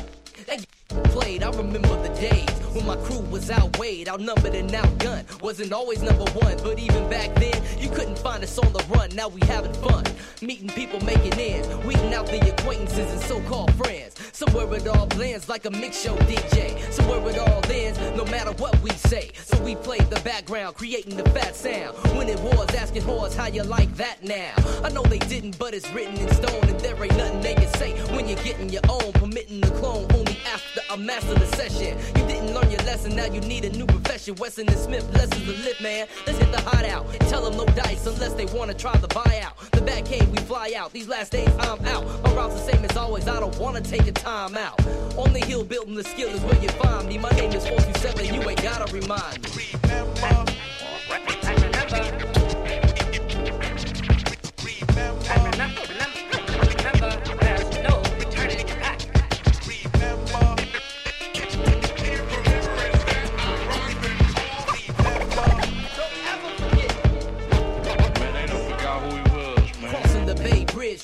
Played, 1.11 1.43
I 1.43 1.51
remember 1.51 2.03
the 2.03 2.09
days 2.19 2.50
when 2.73 2.87
my 2.87 2.97
crew 2.97 3.21
was 3.31 3.51
outweighed, 3.51 4.09
outnumbered 4.09 4.55
and 4.55 4.71
outgunned. 4.71 5.43
Wasn't 5.43 5.73
always 5.73 6.03
number 6.03 6.25
one, 6.33 6.57
but 6.63 6.79
even 6.79 7.09
back 7.09 7.35
then, 7.37 7.63
you 7.79 7.89
couldn't 7.89 8.19
find 8.19 8.43
us 8.43 8.59
on 8.59 8.73
the 8.73 8.85
run. 8.89 9.11
Now 9.15 9.29
we 9.29 9.41
having 9.47 9.73
fun, 9.75 10.05
meeting 10.43 10.69
people, 10.69 11.01
making 11.05 11.35
ends, 11.35 11.69
weeding 11.85 12.15
out 12.15 12.27
the 12.27 12.41
acquaintances 12.55 13.11
and 13.13 13.21
so-called 13.23 13.73
friends. 13.75 14.15
Somewhere 14.33 14.73
it 14.75 14.87
all 14.89 15.07
blends 15.07 15.49
like 15.49 15.65
a 15.65 15.71
mix 15.71 16.01
show 16.01 16.17
DJ. 16.19 16.79
Somewhere 16.93 17.29
it 17.31 17.39
all 17.39 17.63
ends, 17.71 17.99
no 18.17 18.25
matter 18.27 18.53
what 18.53 18.79
we 18.81 18.91
say. 18.91 19.31
So 19.35 19.61
we 19.63 19.75
played 19.77 20.09
the 20.11 20.21
background, 20.21 20.77
creating 20.77 21.17
the 21.17 21.29
fat 21.31 21.55
sound. 21.55 21.97
When 22.17 22.29
it 22.29 22.39
was 22.41 22.75
asking 22.75 23.03
whores 23.03 23.35
how 23.35 23.47
you 23.47 23.63
like 23.63 23.95
that 23.97 24.23
now. 24.25 24.53
I 24.85 24.91
know 24.91 25.03
they 25.03 25.19
didn't, 25.19 25.59
but 25.59 25.75
it's 25.75 25.91
written 25.93 26.17
in 26.17 26.29
stone, 26.35 26.69
and 26.69 26.79
there 26.81 27.03
ain't 27.03 27.17
nothing 27.17 27.41
they 27.41 27.55
can 27.55 27.73
say 27.75 27.93
when 28.15 28.29
you're 28.29 28.43
getting 28.43 28.69
your 28.69 28.83
own. 28.89 29.13
Permitting 29.13 29.61
the 29.61 29.71
clone 29.73 30.07
only 30.15 30.39
after 30.53 30.81
I 30.91 30.97
master 30.97 31.35
the 31.35 31.47
session. 31.57 31.99
You 32.17 32.27
didn't 32.27 32.55
learn 32.55 32.60
your 32.69 32.81
lesson, 32.81 33.15
now 33.15 33.27
you 33.27 33.41
need 33.41 33.65
a 33.65 33.71
new 33.71 33.87
profession. 33.87 34.35
Wesson 34.35 34.69
and 34.69 34.77
Smith, 34.77 35.09
lessons 35.15 35.49
of 35.49 35.65
lit, 35.65 35.81
man. 35.81 36.09
Let's 36.27 36.39
hit 36.39 36.51
the 36.51 36.61
hot 36.61 36.85
out. 36.85 37.09
Tell 37.29 37.43
them 37.49 37.57
no 37.57 37.65
dice 37.75 38.07
unless 38.07 38.33
they 38.33 38.47
wanna 38.47 38.75
try 38.75 38.97
the 38.97 39.09
buyout. 39.09 39.71
The 39.71 39.81
back 39.81 40.05
cave, 40.05 40.29
we 40.29 40.39
fly 40.39 40.73
out. 40.77 40.93
These 40.93 41.07
last 41.09 41.31
days, 41.31 41.49
I'm 41.61 41.85
out. 41.87 42.05
My 42.25 42.35
route's 42.35 42.55
the 42.55 42.73
same 42.73 42.85
as 42.85 42.97
always, 42.97 43.29
I 43.29 43.39
don't 43.39 43.57
wanna 43.59 43.81
take 43.81 44.07
a 44.09 44.13
time 44.13 44.57
out. 44.57 44.85
On 45.17 45.33
the 45.33 45.41
hill, 45.41 45.63
building 45.63 45.95
the 45.95 46.05
skill 46.05 46.29
is 46.31 46.41
where 46.41 46.61
you 46.61 46.69
find 46.71 47.09
me. 47.09 47.19
My 47.19 47.31
name 47.31 47.53
is 47.53 47.67
427, 47.67 48.35
you 48.35 48.49
ain't 48.49 48.63
gotta 48.63 48.93
remind 48.93 49.43
me. 49.57 49.67
Crossing 51.11 51.40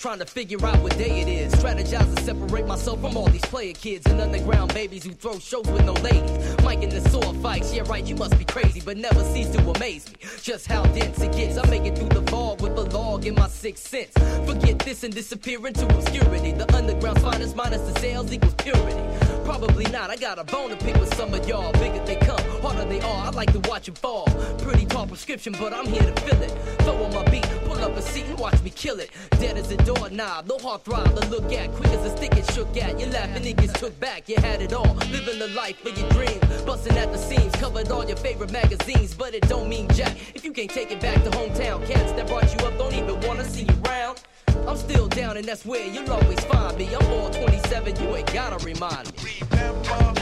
Trying 0.01 0.19
to 0.21 0.27
figure 0.27 0.65
out 0.65 0.79
what 0.83 0.97
day 0.97 1.21
it 1.21 1.29
is. 1.29 1.53
Strategize 1.55 2.15
to 2.15 2.23
separate 2.23 2.67
myself 2.67 3.01
from 3.01 3.17
all 3.17 3.27
these 3.29 3.45
player 3.47 3.73
kids 3.73 4.07
and 4.07 4.21
underground 4.21 4.73
babies 4.73 5.03
who 5.05 5.13
throw 5.13 5.39
shows 5.41 5.67
with 5.67 5.85
no 5.85 5.95
ladies. 5.95 6.63
Mike 6.63 6.83
in 6.83 6.91
the 6.91 7.01
sword 7.09 7.35
fights, 7.39 7.75
yeah, 7.75 7.83
right, 7.87 8.05
you 8.05 8.15
must 8.15 8.39
be 8.39 8.45
crazy, 8.45 8.81
but 8.81 8.97
never 8.97 9.25
cease 9.25 9.49
to 9.51 9.59
amaze 9.71 10.07
me. 10.09 10.19
Just 10.43 10.69
how 10.69 10.85
dense 10.85 11.21
it 11.21 11.33
gets. 11.33 11.59
I 11.59 11.69
make 11.69 11.85
it 11.87 11.99
through 11.99 12.11
the 12.11 12.23
fog 12.31 12.61
with 12.61 12.79
a 12.79 12.83
log 12.83 13.27
in 13.27 13.35
my 13.35 13.49
sixth 13.49 13.89
sense. 13.89 14.13
Forget 14.47 14.79
this 14.81 15.03
and 15.03 15.13
disappear 15.13 15.67
into 15.67 15.87
obscurity. 15.87 16.53
The 16.53 16.73
underground's 16.77 17.23
finest 17.23 17.57
minus 17.57 17.81
the 17.81 17.99
sales 17.99 18.33
equals 18.33 18.55
purity. 18.55 19.26
Probably 19.47 19.85
not, 19.93 20.11
I 20.11 20.17
got 20.17 20.41
a 20.41 20.45
bone 20.45 20.71
to 20.71 20.77
pick 20.77 20.97
with 20.97 21.15
some 21.15 21.33
of 21.33 21.49
y'all. 21.49 21.71
Bigger 21.75 22.05
they 22.05 22.17
come, 22.17 22.41
harder 22.63 22.85
they 22.85 23.01
are, 23.01 23.27
I 23.27 23.31
like 23.31 23.53
to 23.53 23.61
watch 23.71 23.87
them 23.87 23.95
fall. 23.95 24.27
Pretty 24.59 24.85
tall 24.87 25.07
prescription, 25.07 25.55
but 25.57 25.73
I'm 25.73 25.87
here 25.87 26.03
to 26.03 26.21
fill 26.23 26.43
it. 26.43 26.51
Throw 26.83 27.05
on 27.05 27.15
my 27.15 27.23
beat, 27.31 27.45
pull 27.65 27.79
up 27.79 27.97
a 27.97 28.03
seat 28.03 28.25
and 28.27 28.37
watch 28.41 28.61
me 28.65 28.71
kill 28.71 28.99
it. 28.99 29.11
Dead 29.39 29.57
as 29.57 29.71
a 29.71 29.77
doorknob, 29.77 30.49
no 30.49 30.59
heart 30.59 30.85
throb 30.85 31.15
to 31.15 31.29
look 31.29 31.53
at. 31.53 31.71
Quick 31.75 31.93
as 31.93 32.05
a 32.05 32.17
stick 32.17 32.37
it 32.37 32.51
shook 32.55 32.77
at. 32.77 32.99
You 32.99 33.07
laughing, 33.07 33.55
gets 33.55 33.73
took 33.75 33.99
back. 34.01 34.29
You 34.29 34.35
had 34.39 34.63
it 34.63 34.73
all, 34.73 34.97
living 35.13 35.39
the 35.39 35.49
life 35.55 35.79
of 35.87 35.97
your 35.97 36.11
dreams. 36.11 36.63
Busting 36.63 36.99
at 36.99 37.13
the 37.13 37.19
seams, 37.19 37.55
covered 37.55 37.89
all 37.93 38.05
your 38.05 38.17
favorite 38.17 38.51
magazines, 38.51 39.15
but 39.15 39.33
it 39.33 39.49
don't 39.49 39.69
mean 39.69 39.87
jack. 39.91 40.17
If 40.35 40.45
you 40.45 40.51
can't 40.51 40.71
take 40.71 40.91
it 40.91 41.01
back 41.01 41.23
to 41.23 41.31
hometown, 41.31 41.87
cats 41.87 42.11
that 42.15 42.27
brought 42.27 42.53
you 42.53 42.67
up 42.67 42.77
don't 42.79 42.95
even 42.95 43.21
wanna 43.21 43.45
see 43.45 43.63
you 43.63 43.75
round. 43.87 44.21
I'm 44.69 44.77
still 44.77 45.09
down, 45.09 45.37
and 45.37 45.47
that's 45.47 45.65
where 45.65 45.87
you'll 45.87 46.11
always 46.11 46.41
find 46.45 46.77
me. 46.79 46.95
I'm 46.95 47.07
all 47.13 47.31
27, 47.31 47.97
you 48.03 48.17
ain't 48.17 48.33
gotta 48.33 48.65
remind 48.65 49.13
me. 49.23 49.33
remember, 49.51 50.21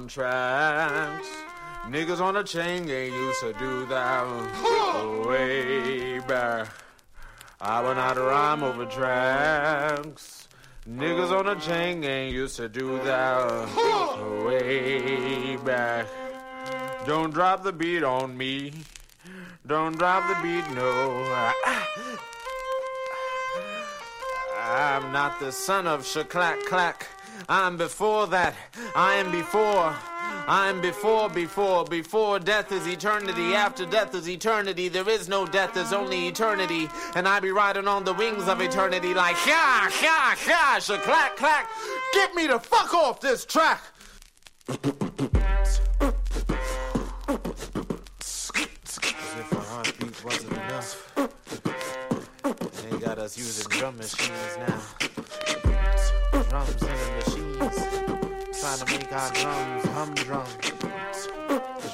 tracks. 0.07 1.29
Niggas 1.89 2.21
on 2.21 2.37
a 2.37 2.45
chain 2.45 2.87
gang 2.87 3.13
used 3.13 3.41
to 3.41 3.53
do 3.55 3.87
that 3.87 4.27
way 5.27 6.19
back. 6.21 6.69
I 7.61 7.81
will 7.81 7.95
not 7.95 8.17
rhyme 8.17 8.63
over 8.63 8.87
tracks. 8.87 10.49
Niggas 10.89 11.31
on 11.31 11.49
a 11.49 11.61
chain 11.61 12.01
gang 12.01 12.31
used 12.33 12.57
to 12.57 12.69
do 12.69 12.99
that 13.05 14.45
way 14.45 15.57
back. 15.57 16.07
Don't 17.07 17.33
drop 17.33 17.63
the 17.63 17.73
beat 17.73 18.03
on 18.03 18.37
me. 18.37 18.73
Don't 19.67 19.97
drop 19.97 20.29
the 20.29 20.35
beat, 20.43 20.69
no. 20.75 21.25
I'm 24.61 25.13
not 25.13 25.39
the 25.41 25.53
son 25.53 25.87
of 25.87 26.03
Shaklack 26.03 26.65
Clack. 26.65 27.07
I'm 27.49 27.77
before 27.77 28.27
that. 28.29 28.55
I 28.95 29.15
am 29.15 29.31
before. 29.31 29.95
I 30.49 30.69
am 30.69 30.81
before, 30.81 31.29
before, 31.29 31.85
before 31.85 32.39
death 32.39 32.71
is 32.71 32.87
eternity. 32.87 33.55
After 33.55 33.85
death 33.85 34.15
is 34.15 34.29
eternity. 34.29 34.89
There 34.89 35.09
is 35.09 35.29
no 35.29 35.45
death, 35.47 35.75
there's 35.75 35.93
only 35.93 36.29
eternity. 36.29 36.89
And 37.15 37.27
I 37.27 37.41
be 37.41 37.51
riding 37.51 37.89
on 37.89 38.05
the 38.05 38.15
wings 38.15 38.47
of 38.47 38.61
eternity 38.61 39.13
like, 39.13 39.35
ha, 39.37 39.91
ha, 39.93 40.37
ha, 40.39 40.77
shaklack, 40.79 41.01
clack. 41.03 41.37
clack. 41.37 41.69
Get 42.13 42.35
me 42.35 42.47
the 42.47 42.61
fuck 42.61 42.95
off 42.95 43.21
this 43.21 43.45
track. 43.45 43.83
They 52.83 52.99
got 52.99 53.19
us 53.19 53.37
using 53.37 53.69
drum 53.71 53.97
machines 53.97 54.59
now. 54.59 55.86
Drums 56.57 56.83
in 56.83 56.89
the 56.89 56.95
machines. 57.17 57.77
Trying 58.61 58.79
to 58.79 58.87
make 58.91 59.13
our 59.13 59.31
drums 59.33 59.85
humdrum. 59.89 60.49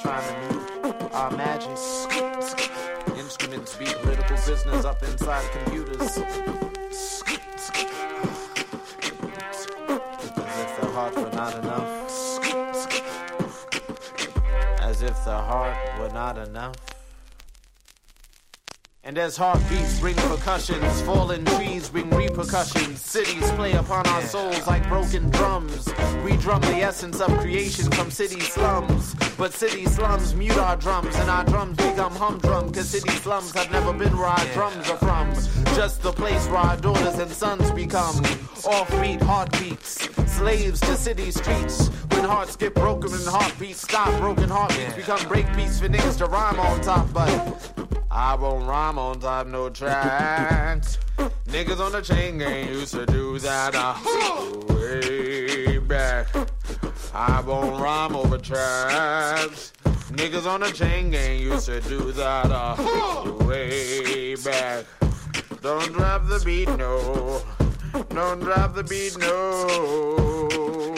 Trying 0.01 0.27
to 0.29 0.35
move 0.55 1.13
our 1.13 1.31
magic. 1.31 1.77
Instruments 3.17 3.75
be 3.75 3.85
political 3.85 4.37
business 4.37 4.85
up 4.85 5.03
inside 5.03 5.51
computers. 5.51 6.01
As 6.01 6.17
if 10.61 10.79
the 10.79 10.87
heart 10.93 11.15
were 11.15 11.31
not 11.31 11.53
enough. 11.59 11.89
As 14.79 15.01
if 15.01 15.25
the 15.25 15.41
heart 15.41 15.99
were 15.99 16.11
not 16.13 16.37
enough. 16.37 16.92
And 19.05 19.17
as 19.17 19.35
heartbeats 19.35 19.99
ring 19.99 20.15
percussions, 20.15 21.01
fallen 21.01 21.43
trees 21.43 21.91
ring 21.91 22.09
repercussions. 22.11 23.01
Cities 23.01 23.51
play 23.51 23.73
upon 23.73 24.07
our 24.07 24.21
souls 24.21 24.65
like 24.65 24.87
broken 24.87 25.29
drums. 25.31 25.93
We 26.23 26.37
drum 26.37 26.61
the 26.61 26.77
essence 26.77 27.19
of 27.19 27.29
creation 27.39 27.91
from 27.91 28.09
city 28.09 28.39
slums. 28.39 29.13
But 29.37 29.51
city 29.51 29.85
slums 29.87 30.33
mute 30.35 30.57
our 30.57 30.77
drums, 30.77 31.13
and 31.17 31.29
our 31.29 31.43
drums 31.43 31.75
become 31.75 32.15
humdrum. 32.15 32.71
Cause 32.71 32.87
city 32.87 33.11
slums 33.15 33.51
have 33.53 33.69
never 33.73 33.91
been 33.91 34.15
where 34.15 34.27
our 34.27 34.45
drums 34.53 34.89
are 34.89 34.97
from. 34.97 35.33
Just 35.75 36.01
the 36.01 36.13
place 36.13 36.47
where 36.47 36.59
our 36.59 36.77
daughters 36.77 37.19
and 37.19 37.29
sons 37.29 37.71
become 37.71 38.15
offbeat 38.63 39.21
heartbeats. 39.21 40.07
Slaves 40.31 40.79
to 40.79 40.95
city 40.95 41.29
streets. 41.29 41.89
When 42.13 42.25
hearts 42.25 42.55
get 42.55 42.75
broken 42.75 43.11
and 43.11 43.25
heartbeats 43.25 43.81
stop, 43.81 44.19
broken 44.19 44.47
heartbeats 44.47 44.95
become 44.95 45.19
breakbeats 45.21 45.79
for 45.79 45.89
niggas 45.89 46.17
to 46.19 46.25
rhyme 46.27 46.59
on 46.59 46.79
top. 46.81 47.11
But 47.11 47.73
I 48.11 48.35
won't 48.35 48.67
rhyme 48.67 48.99
on 48.99 49.19
top 49.19 49.47
no 49.47 49.69
tracks. 49.69 50.99
Niggas 51.47 51.79
on 51.79 51.91
the 51.91 52.01
chain 52.01 52.37
gang 52.37 52.67
used 52.67 52.93
to 52.93 53.05
do 53.07 53.39
that 53.39 53.73
uh, 53.75 53.95
way 54.75 55.79
back. 55.79 56.27
I 57.13 57.41
won't 57.41 57.81
rhyme 57.81 58.15
over 58.15 58.37
tracks. 58.37 59.73
Niggas 60.11 60.45
on 60.45 60.61
the 60.61 60.71
chain 60.71 61.09
gang 61.09 61.39
used 61.39 61.65
to 61.65 61.81
do 61.81 62.11
that 62.11 62.51
uh, 62.51 63.31
way 63.45 64.35
back. 64.35 64.85
Don't 65.61 65.91
drop 65.93 66.27
the 66.27 66.39
beat, 66.45 66.69
no. 66.77 67.41
Don't 68.09 68.39
drop 68.39 68.75
the 68.75 68.83
beat, 68.83 69.17
no. 69.17 70.92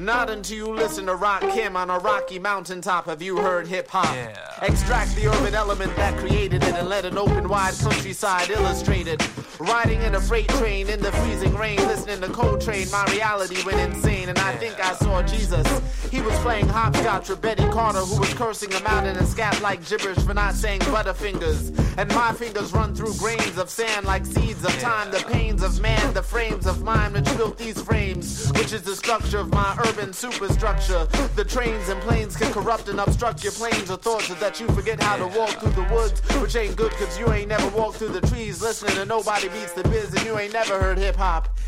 Not 0.00 0.30
until 0.30 0.56
you 0.56 0.74
listen 0.74 1.04
to 1.06 1.14
Rock 1.14 1.42
Kim 1.52 1.76
on 1.76 1.90
a 1.90 1.98
rocky 1.98 2.38
mountaintop 2.38 3.04
have 3.04 3.20
you 3.20 3.36
heard 3.36 3.66
hip 3.66 3.86
hop. 3.86 4.16
Extract 4.62 5.14
the 5.14 5.28
urban 5.28 5.54
element 5.54 5.94
that 5.96 6.18
created 6.18 6.62
it 6.62 6.74
and 6.74 6.88
let 6.88 7.04
an 7.04 7.18
open 7.18 7.46
wide 7.46 7.74
countryside 7.78 8.48
illustrate 8.48 9.06
it. 9.06 9.22
Riding 9.58 10.00
in 10.00 10.14
a 10.14 10.20
freight 10.20 10.48
train 10.48 10.88
in 10.88 11.02
the 11.02 11.12
freezing 11.12 11.54
rain, 11.54 11.76
listening 11.76 12.22
to 12.22 12.28
Coltrane, 12.28 12.90
my 12.90 13.04
reality 13.10 13.62
went 13.62 13.78
insane, 13.78 14.30
and 14.30 14.38
I 14.38 14.56
think 14.56 14.82
I 14.82 14.94
saw 14.94 15.22
Jesus. 15.22 15.66
He 16.10 16.22
was 16.22 16.36
playing 16.38 16.66
hopscotch 16.66 17.28
with 17.28 17.42
Betty 17.42 17.68
Carter, 17.68 18.00
who 18.00 18.20
was 18.20 18.32
cursing 18.32 18.70
him 18.70 18.86
out 18.86 19.06
in 19.06 19.16
a 19.16 19.26
scat 19.26 19.60
like 19.60 19.86
gibberish 19.86 20.18
for 20.20 20.32
not 20.32 20.54
saying 20.54 20.80
butterfingers. 20.80 21.76
And 21.98 22.08
my 22.14 22.32
fingers 22.32 22.72
run 22.72 22.94
through 22.94 23.14
grains 23.16 23.58
of 23.58 23.68
sand 23.68 24.06
like 24.06 24.24
seeds 24.24 24.64
of 24.64 24.76
time, 24.80 25.10
the 25.10 25.22
pains 25.28 25.62
of 25.62 25.78
man, 25.80 26.14
the 26.14 26.22
frames 26.22 26.66
of 26.66 26.82
mind 26.82 27.12
which 27.12 27.36
built 27.36 27.58
these 27.58 27.80
frames, 27.82 28.50
which 28.52 28.72
is 28.72 28.82
the 28.82 28.96
structure 28.96 29.38
of 29.38 29.50
my 29.50 29.74
urban 29.90 30.12
superstructure. 30.12 31.06
The 31.34 31.44
trains 31.44 31.88
and 31.88 32.00
planes 32.02 32.36
can 32.36 32.52
corrupt 32.52 32.88
and 32.88 33.00
obstruct 33.00 33.42
your 33.42 33.52
planes 33.52 33.90
of 33.90 34.02
thoughts 34.02 34.26
so 34.26 34.34
that 34.34 34.60
you 34.60 34.66
forget 34.68 35.02
how 35.02 35.16
to 35.16 35.26
walk 35.38 35.50
through 35.50 35.72
the 35.72 35.88
woods, 35.92 36.20
which 36.40 36.56
ain't 36.56 36.76
good 36.76 36.92
cause 36.92 37.18
you 37.18 37.30
ain't 37.32 37.48
never 37.48 37.68
walked 37.76 37.96
through 37.96 38.08
the 38.08 38.20
trees 38.20 38.62
listening 38.62 38.94
to 38.94 39.04
nobody 39.04 39.48
beats 39.48 39.72
the 39.72 39.82
biz 39.84 40.12
and 40.14 40.24
you 40.24 40.38
ain't 40.38 40.52
never 40.52 40.80
heard 40.80 40.98
hip 40.98 41.16
hop. 41.16 41.58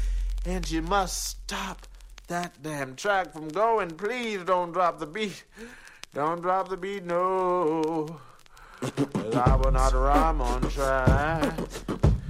And 0.47 0.69
you 0.71 0.83
must 0.83 1.25
stop 1.25 1.87
that 2.29 2.63
damn 2.63 2.95
track 2.97 3.33
from 3.33 3.49
going. 3.49 3.91
Please 3.91 4.45
don't 4.45 4.73
drop 4.73 4.99
the 4.99 5.07
beat. 5.07 5.45
Don't 6.15 6.43
drop 6.43 6.69
the 6.69 6.77
beat, 6.77 7.05
no. 7.05 8.21
Cause 8.81 9.35
I 9.35 9.57
will 9.57 9.73
not 9.73 9.93
rhyme 9.95 10.41
on 10.41 10.61
track. 10.71 11.57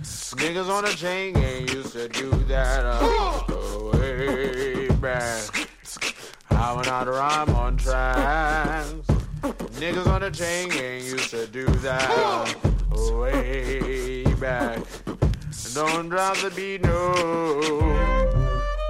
Niggas 0.02 0.68
on 0.68 0.84
a 0.84 0.88
chain 0.88 1.34
gang 1.34 1.68
used 1.68 1.92
to 1.92 2.08
do 2.08 2.30
that 2.44 2.84
uh, 2.84 3.90
way 3.92 4.71
back. 5.02 5.68
I 6.52 6.72
will 6.72 6.84
not 6.84 7.08
rhyme 7.08 7.50
on 7.56 7.76
tracks. 7.76 8.92
Niggas 9.80 10.06
on 10.06 10.22
a 10.22 10.30
chain 10.30 10.68
gang 10.68 11.04
used 11.04 11.30
to 11.30 11.48
do 11.48 11.66
that 11.66 12.54
way 13.10 14.22
back. 14.34 14.78
Don't 15.74 16.08
drop 16.08 16.36
the 16.36 16.50
beat, 16.50 16.82
no. 16.82 17.12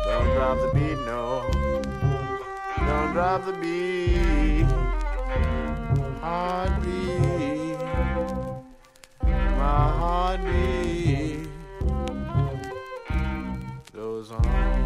Don't 0.04 0.34
drop 0.34 0.58
the 0.60 0.70
beat, 0.74 0.98
no. 1.06 1.48
Don't 2.76 3.12
drop 3.14 3.46
the 3.46 3.52
beat. 3.54 4.66
Heartbeat. 6.20 7.78
My 9.22 9.88
heartbeat 9.98 11.48
goes 13.94 14.30
on 14.30 14.81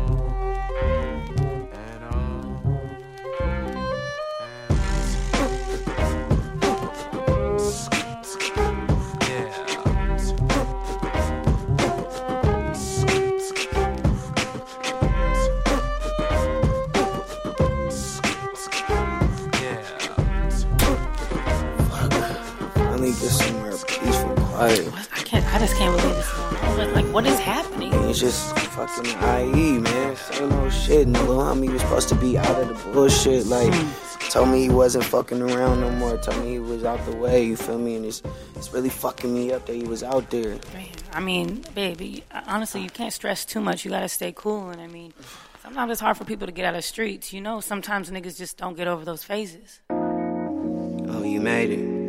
I 25.56 25.58
just 25.58 25.76
can't 25.76 25.96
believe 25.96 26.14
this. 26.14 26.38
Like, 26.76 26.94
like, 26.94 27.14
what 27.14 27.26
is 27.26 27.38
happening? 27.38 27.90
It's 28.10 28.20
just 28.20 28.54
fucking 28.58 29.06
IE, 29.06 29.78
man. 29.78 30.14
Same 30.14 30.52
old 30.52 30.70
shit. 30.70 31.06
And 31.06 31.14
little 31.14 31.38
homie 31.38 31.72
was 31.72 31.80
supposed 31.80 32.10
to 32.10 32.14
be 32.14 32.36
out 32.36 32.60
of 32.60 32.68
the 32.68 32.74
bullshit. 32.92 33.46
Like, 33.46 33.72
hmm. 33.72 34.28
told 34.28 34.50
me 34.50 34.64
he 34.64 34.68
wasn't 34.68 35.04
fucking 35.04 35.40
around 35.40 35.80
no 35.80 35.90
more. 35.92 36.18
Told 36.18 36.44
me 36.44 36.50
he 36.50 36.58
was 36.58 36.84
out 36.84 37.02
the 37.06 37.16
way. 37.16 37.42
You 37.42 37.56
feel 37.56 37.78
me? 37.78 37.96
And 37.96 38.04
it's 38.04 38.22
it's 38.54 38.70
really 38.74 38.90
fucking 38.90 39.32
me 39.32 39.50
up 39.50 39.64
that 39.64 39.74
he 39.74 39.84
was 39.84 40.02
out 40.02 40.28
there. 40.28 40.58
Man, 40.74 40.88
I 41.14 41.20
mean, 41.20 41.64
baby, 41.74 42.22
uh, 42.32 42.42
honestly, 42.46 42.82
you 42.82 42.90
can't 42.90 43.14
stress 43.14 43.46
too 43.46 43.62
much. 43.62 43.82
You 43.82 43.90
gotta 43.90 44.10
stay 44.10 44.34
cool. 44.36 44.68
And 44.68 44.82
I 44.82 44.88
mean, 44.88 45.14
sometimes 45.62 45.90
it's 45.90 46.02
hard 46.02 46.18
for 46.18 46.26
people 46.26 46.46
to 46.46 46.52
get 46.52 46.66
out 46.66 46.74
of 46.74 46.80
the 46.80 46.82
streets. 46.82 47.32
You 47.32 47.40
know, 47.40 47.60
sometimes 47.62 48.10
niggas 48.10 48.36
just 48.36 48.58
don't 48.58 48.76
get 48.76 48.88
over 48.88 49.06
those 49.06 49.24
phases. 49.24 49.80
Oh, 49.88 51.22
you 51.24 51.40
made 51.40 51.70
it. 51.70 52.05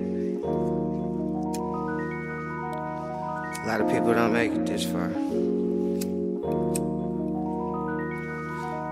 A 3.67 3.69
lot 3.69 3.81
of 3.81 3.89
people 3.89 4.13
don't 4.13 4.31
make 4.31 4.53
it 4.53 4.65
this 4.65 4.85
far. 4.85 5.09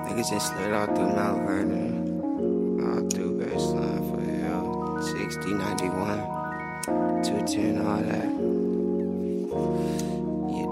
Niggas 0.04 0.30
just 0.30 0.52
slid 0.52 0.74
all 0.74 0.86
through 0.88 1.16
Mount 1.16 1.48
Vernon, 1.48 2.84
all 2.84 3.08
through 3.08 3.40
Graceland 3.40 4.04
for 4.12 4.20
hell. 4.42 5.02
60, 5.02 5.54
91, 5.54 6.20
210, 7.24 7.86
all 7.86 8.02
that. 8.02 8.28
You 10.58 10.68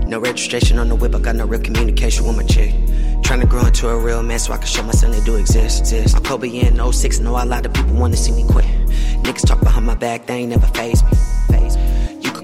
did. 0.00 0.08
No 0.08 0.18
registration 0.20 0.78
on 0.78 0.88
the 0.88 0.94
whip, 0.94 1.14
I 1.14 1.18
got 1.18 1.36
no 1.36 1.44
real 1.44 1.60
communication 1.60 2.26
with 2.26 2.36
my 2.38 2.44
chick. 2.44 2.72
Trying 3.22 3.40
to 3.40 3.46
grow 3.46 3.66
into 3.66 3.90
a 3.90 3.98
real 3.98 4.22
man 4.22 4.38
so 4.38 4.54
I 4.54 4.56
can 4.56 4.66
show 4.68 4.82
my 4.84 4.92
son 4.92 5.10
they 5.10 5.20
do 5.20 5.34
exist. 5.36 5.80
exist. 5.80 6.16
I'm 6.16 6.22
Kobe 6.22 6.48
in 6.48 6.80
06, 6.92 7.20
know 7.20 7.32
a 7.32 7.44
lot 7.44 7.66
of 7.66 7.74
people 7.74 7.92
wanna 7.92 8.16
see 8.16 8.32
me 8.32 8.46
quit. 8.50 8.64
Niggas 9.22 9.46
talk 9.46 9.60
behind 9.60 9.84
my 9.84 9.96
back, 9.96 10.24
they 10.24 10.36
ain't 10.36 10.48
never 10.48 10.68
faced 10.68 11.04
me 11.04 11.25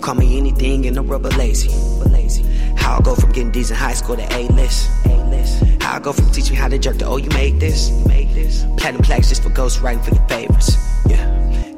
call 0.02 0.14
me 0.16 0.36
anything 0.36 0.84
in 0.84 0.94
the 0.94 1.02
rubber 1.02 1.30
lazy. 1.30 1.70
How 2.76 2.98
I 2.98 3.00
go 3.00 3.14
from 3.14 3.30
getting 3.30 3.52
D's 3.52 3.70
in 3.70 3.76
high 3.76 3.94
school 3.94 4.16
to 4.16 4.34
A-list. 4.34 4.90
A-list. 5.06 5.64
How 5.80 5.96
I 5.96 6.00
go 6.00 6.12
from 6.12 6.28
teaching 6.32 6.56
how 6.56 6.66
to 6.66 6.76
jerk 6.76 6.98
to, 6.98 7.06
oh, 7.06 7.16
you 7.16 7.30
made 7.30 7.60
this. 7.60 7.90
Platinum 8.76 9.02
plaques 9.02 9.28
just 9.28 9.44
for 9.44 9.50
ghost 9.50 9.80
writing 9.80 10.02
for 10.02 10.12
your 10.12 10.26
favorites. 10.26 10.76
Yeah. 11.06 11.24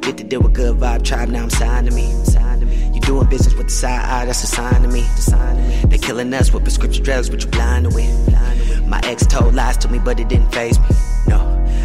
Did 0.01 0.17
the 0.17 0.25
deal 0.25 0.41
with 0.41 0.55
Good 0.55 0.79
Vibe 0.79 1.05
Tribe, 1.05 1.29
now 1.29 1.43
I'm 1.43 1.85
me. 1.85 2.25
Signing 2.25 2.69
me. 2.69 2.91
You 2.95 3.01
doing 3.01 3.29
business 3.29 3.55
with 3.55 3.67
the 3.67 3.73
side 3.73 4.01
eye, 4.01 4.25
that's 4.25 4.43
a 4.43 4.47
sign 4.47 4.81
to 4.81 4.89
me. 4.89 5.03
The 5.03 5.23
sign 5.23 5.57
to 5.57 5.63
me. 5.63 5.77
They 5.91 5.99
killing 5.99 6.33
us 6.33 6.51
with 6.51 6.63
prescription 6.63 7.05
drugs, 7.05 7.29
but 7.29 7.43
you're 7.43 7.51
blind 7.51 7.91
to 7.91 7.99
it. 7.99 8.87
My 8.87 9.01
ex 9.05 9.27
told 9.27 9.55
lies 9.55 9.77
to 9.79 9.89
me, 9.89 9.99
but 9.99 10.19
it 10.19 10.29
didn't 10.29 10.51
phase 10.51 10.79
me. 10.81 10.87
No, 11.29 11.39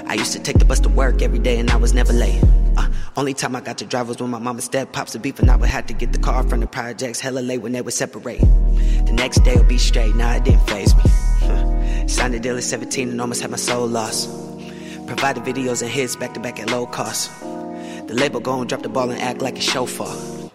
I 0.08 0.14
used 0.14 0.32
to 0.34 0.40
take 0.40 0.60
the 0.60 0.66
bus 0.66 0.80
to 0.82 0.90
work 0.90 1.22
every 1.22 1.40
day, 1.40 1.60
and 1.60 1.70
I 1.70 1.76
was 1.76 1.94
never 1.94 2.14
late. 2.14 2.42
Only 3.20 3.34
time 3.34 3.54
I 3.54 3.60
got 3.60 3.78
to 3.80 3.86
drive 3.86 4.08
was 4.08 4.22
when 4.22 4.30
my 4.30 4.40
mom 4.40 4.56
and 4.56 4.64
step 4.64 4.94
pops 4.94 5.14
a 5.14 5.20
beef, 5.20 5.40
and 5.40 5.52
I 5.52 5.58
would 5.58 5.68
have 5.68 5.86
to 5.88 5.94
get 5.94 6.14
the 6.14 6.20
car 6.20 6.42
from 6.44 6.62
the 6.62 6.68
projects 6.68 7.20
hella 7.20 7.42
late 7.42 7.58
when 7.58 7.74
they 7.74 7.82
would 7.82 7.94
separate. 7.94 8.40
The 8.40 9.12
next 9.12 9.44
day 9.44 9.58
would 9.58 9.68
be 9.68 9.78
straight, 9.78 10.16
nah, 10.16 10.36
it 10.36 10.46
didn't 10.46 10.66
phase 10.70 10.96
me. 10.96 12.08
Signed 12.08 12.34
a 12.36 12.40
deal 12.40 12.56
at 12.56 12.64
17 12.64 13.10
and 13.10 13.20
almost 13.20 13.42
had 13.42 13.52
my 13.52 13.58
soul 13.58 13.86
lost. 13.88 14.30
Provided 15.06 15.44
videos 15.44 15.82
and 15.82 15.92
hits 15.92 16.16
back 16.16 16.34
to 16.36 16.40
back 16.40 16.62
at 16.62 16.72
low 16.72 16.86
cost. 16.86 17.30
The 17.42 18.14
label 18.14 18.40
gon' 18.40 18.68
drop 18.68 18.84
the 18.84 18.90
ball 18.90 19.10
and 19.10 19.20
act 19.20 19.42
like 19.42 19.58
a 19.58 19.62
chauffeur. 19.62 20.50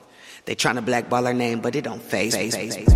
They 0.46 0.54
tryna 0.54 0.86
blackball 0.86 1.26
our 1.26 1.34
name, 1.34 1.60
but 1.60 1.76
it 1.76 1.84
don't 1.84 2.00
phase 2.00 2.34
me. 2.34 2.86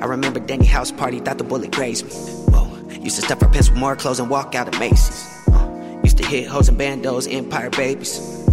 I 0.00 0.04
remember 0.04 0.38
Danny 0.38 0.66
house 0.66 0.92
party, 0.92 1.20
thought 1.20 1.38
the 1.38 1.44
bullet 1.44 1.72
grazed 1.72 2.04
me. 2.04 2.12
Whoa, 2.52 2.90
used 3.00 3.16
to 3.16 3.22
stuff 3.22 3.42
our 3.42 3.48
pants 3.48 3.70
with 3.70 3.78
more 3.78 3.96
clothes 3.96 4.20
and 4.20 4.28
walk 4.28 4.54
out 4.54 4.68
of 4.68 4.78
Macy's. 4.78 5.48
Uh, 5.48 6.00
used 6.04 6.18
to 6.18 6.26
hit 6.26 6.46
hoes 6.46 6.68
and 6.68 6.78
bandos, 6.78 7.26
empire 7.32 7.70
babies. 7.70 8.43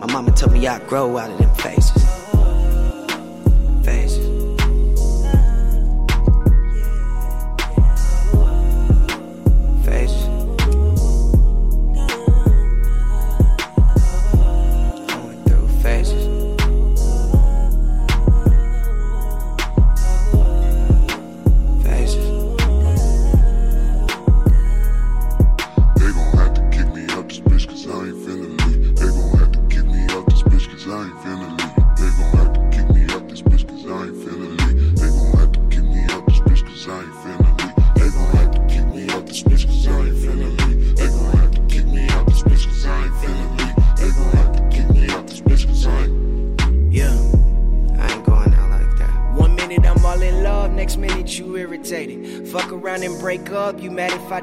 My 0.00 0.06
mama 0.06 0.30
told 0.30 0.52
me 0.52 0.66
I'd 0.66 0.86
grow 0.86 1.18
out 1.18 1.30
of 1.30 1.36
them 1.36 1.54
phases. 1.56 1.89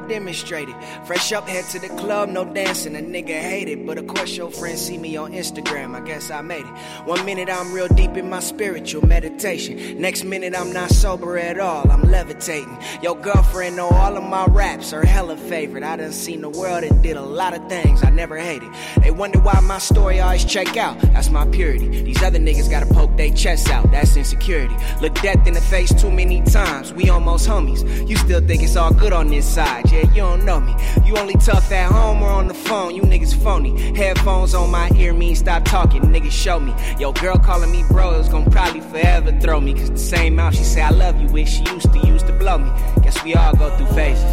You 0.10 0.20
mad 0.20 0.34
if 0.34 0.46
I 0.48 0.60
demonstrate 0.60 0.70
it. 0.70 1.06
Fresh 1.06 1.34
up, 1.34 1.48
head 1.48 1.66
to 1.72 1.80
the 1.80 1.90
club, 1.90 2.30
no 2.30 2.46
dancing, 2.46 2.96
a 2.96 3.00
nigga 3.00 3.40
hate 3.40 3.70
it. 3.70 3.86
But 3.86 3.98
of 3.98 4.07
your 4.26 4.50
friends 4.52 4.82
see 4.82 4.98
me 4.98 5.16
on 5.16 5.32
Instagram, 5.32 5.96
I 5.96 6.02
guess 6.02 6.32
I 6.32 6.42
made 6.42 6.66
it. 6.66 6.74
One 7.06 7.24
minute 7.26 7.50
I'm 7.50 7.72
real 7.72 7.88
deep 7.88 8.18
in 8.18 8.30
my 8.30 8.40
spiritual 8.40 9.06
meditation. 9.06 10.02
Next 10.02 10.24
minute 10.24 10.56
I'm 10.58 10.74
not 10.74 10.90
sober 10.90 11.38
at 11.38 11.60
all, 11.60 11.90
I'm 11.92 12.02
levitating. 12.02 12.78
Your 13.02 13.16
girlfriend 13.16 13.76
know 13.76 13.90
all 13.90 14.18
of 14.18 14.24
my 14.24 14.46
raps, 14.46 14.92
her 14.92 15.06
hella 15.06 15.38
favorite. 15.38 15.84
I 15.84 15.96
done 15.98 16.12
seen 16.12 16.42
the 16.42 16.50
world 16.50 16.84
and 16.84 17.02
did 17.04 17.16
a 17.16 17.22
lot 17.22 17.54
of 17.54 17.68
things 17.70 18.04
I 18.04 18.10
never 18.10 18.38
hated. 18.38 18.70
They 19.02 19.12
wonder 19.12 19.40
why 19.40 19.60
my 19.62 19.78
story 19.78 20.20
always 20.20 20.46
check 20.46 20.78
out, 20.78 21.00
that's 21.14 21.30
my 21.30 21.46
purity. 21.48 21.88
These 22.04 22.22
other 22.24 22.40
niggas 22.40 22.70
gotta 22.70 22.88
poke 22.88 23.16
their 23.18 23.32
chests 23.32 23.70
out, 23.70 23.92
that's 23.92 24.18
insecurity. 24.18 24.76
Look 25.02 25.14
death 25.16 25.46
in 25.48 25.54
the 25.54 25.62
face 25.62 25.94
too 25.94 26.12
many 26.12 26.42
times, 26.44 26.92
we 26.94 27.10
almost 27.10 27.48
homies. 27.48 28.10
You 28.10 28.18
still 28.18 28.42
think 28.42 28.64
it's 28.64 28.76
all 28.76 28.94
good 28.94 29.14
on 29.14 29.28
this 29.28 29.48
side, 29.48 29.92
yeah, 29.92 30.10
you 30.10 30.22
don't 30.22 30.44
know 30.44 30.60
me. 30.60 30.76
You 31.06 31.18
only 31.18 31.36
tough 31.36 31.72
at 31.72 31.92
home 31.92 32.24
or 32.24 32.30
on 32.30 32.48
the 32.48 32.54
phone, 32.54 32.96
you 32.96 33.04
niggas 33.04 33.36
phony. 33.44 33.94
Headphones 34.08 34.54
on 34.54 34.72
my 34.72 34.90
ear 34.96 35.14
mean 35.14 35.36
stop 35.36 35.66
talking, 35.66 36.02
nigga, 36.04 36.32
show 36.32 36.62
me. 36.62 36.74
Yo, 36.98 37.12
girl 37.12 37.38
calling 37.38 37.74
me 37.74 37.84
bro 37.90 38.12
is 38.14 38.30
gonna 38.30 38.50
probably 38.50 38.80
forever 38.80 39.38
throw 39.42 39.60
me. 39.60 39.74
Cause 39.74 39.92
the 39.92 39.98
same 39.98 40.38
mouth 40.38 40.56
she 40.56 40.64
say 40.64 40.82
I 40.82 40.92
love 40.92 41.20
you 41.20 41.28
with, 41.28 41.50
she 41.50 41.62
used 41.66 41.92
to 41.92 42.00
use 42.08 42.24
to 42.24 42.32
blow 42.32 42.58
me. 42.58 42.72
Guess 43.04 43.22
we 43.26 43.36
all 43.36 43.54
go 43.54 43.70
through 43.76 43.88
phases. 43.88 44.24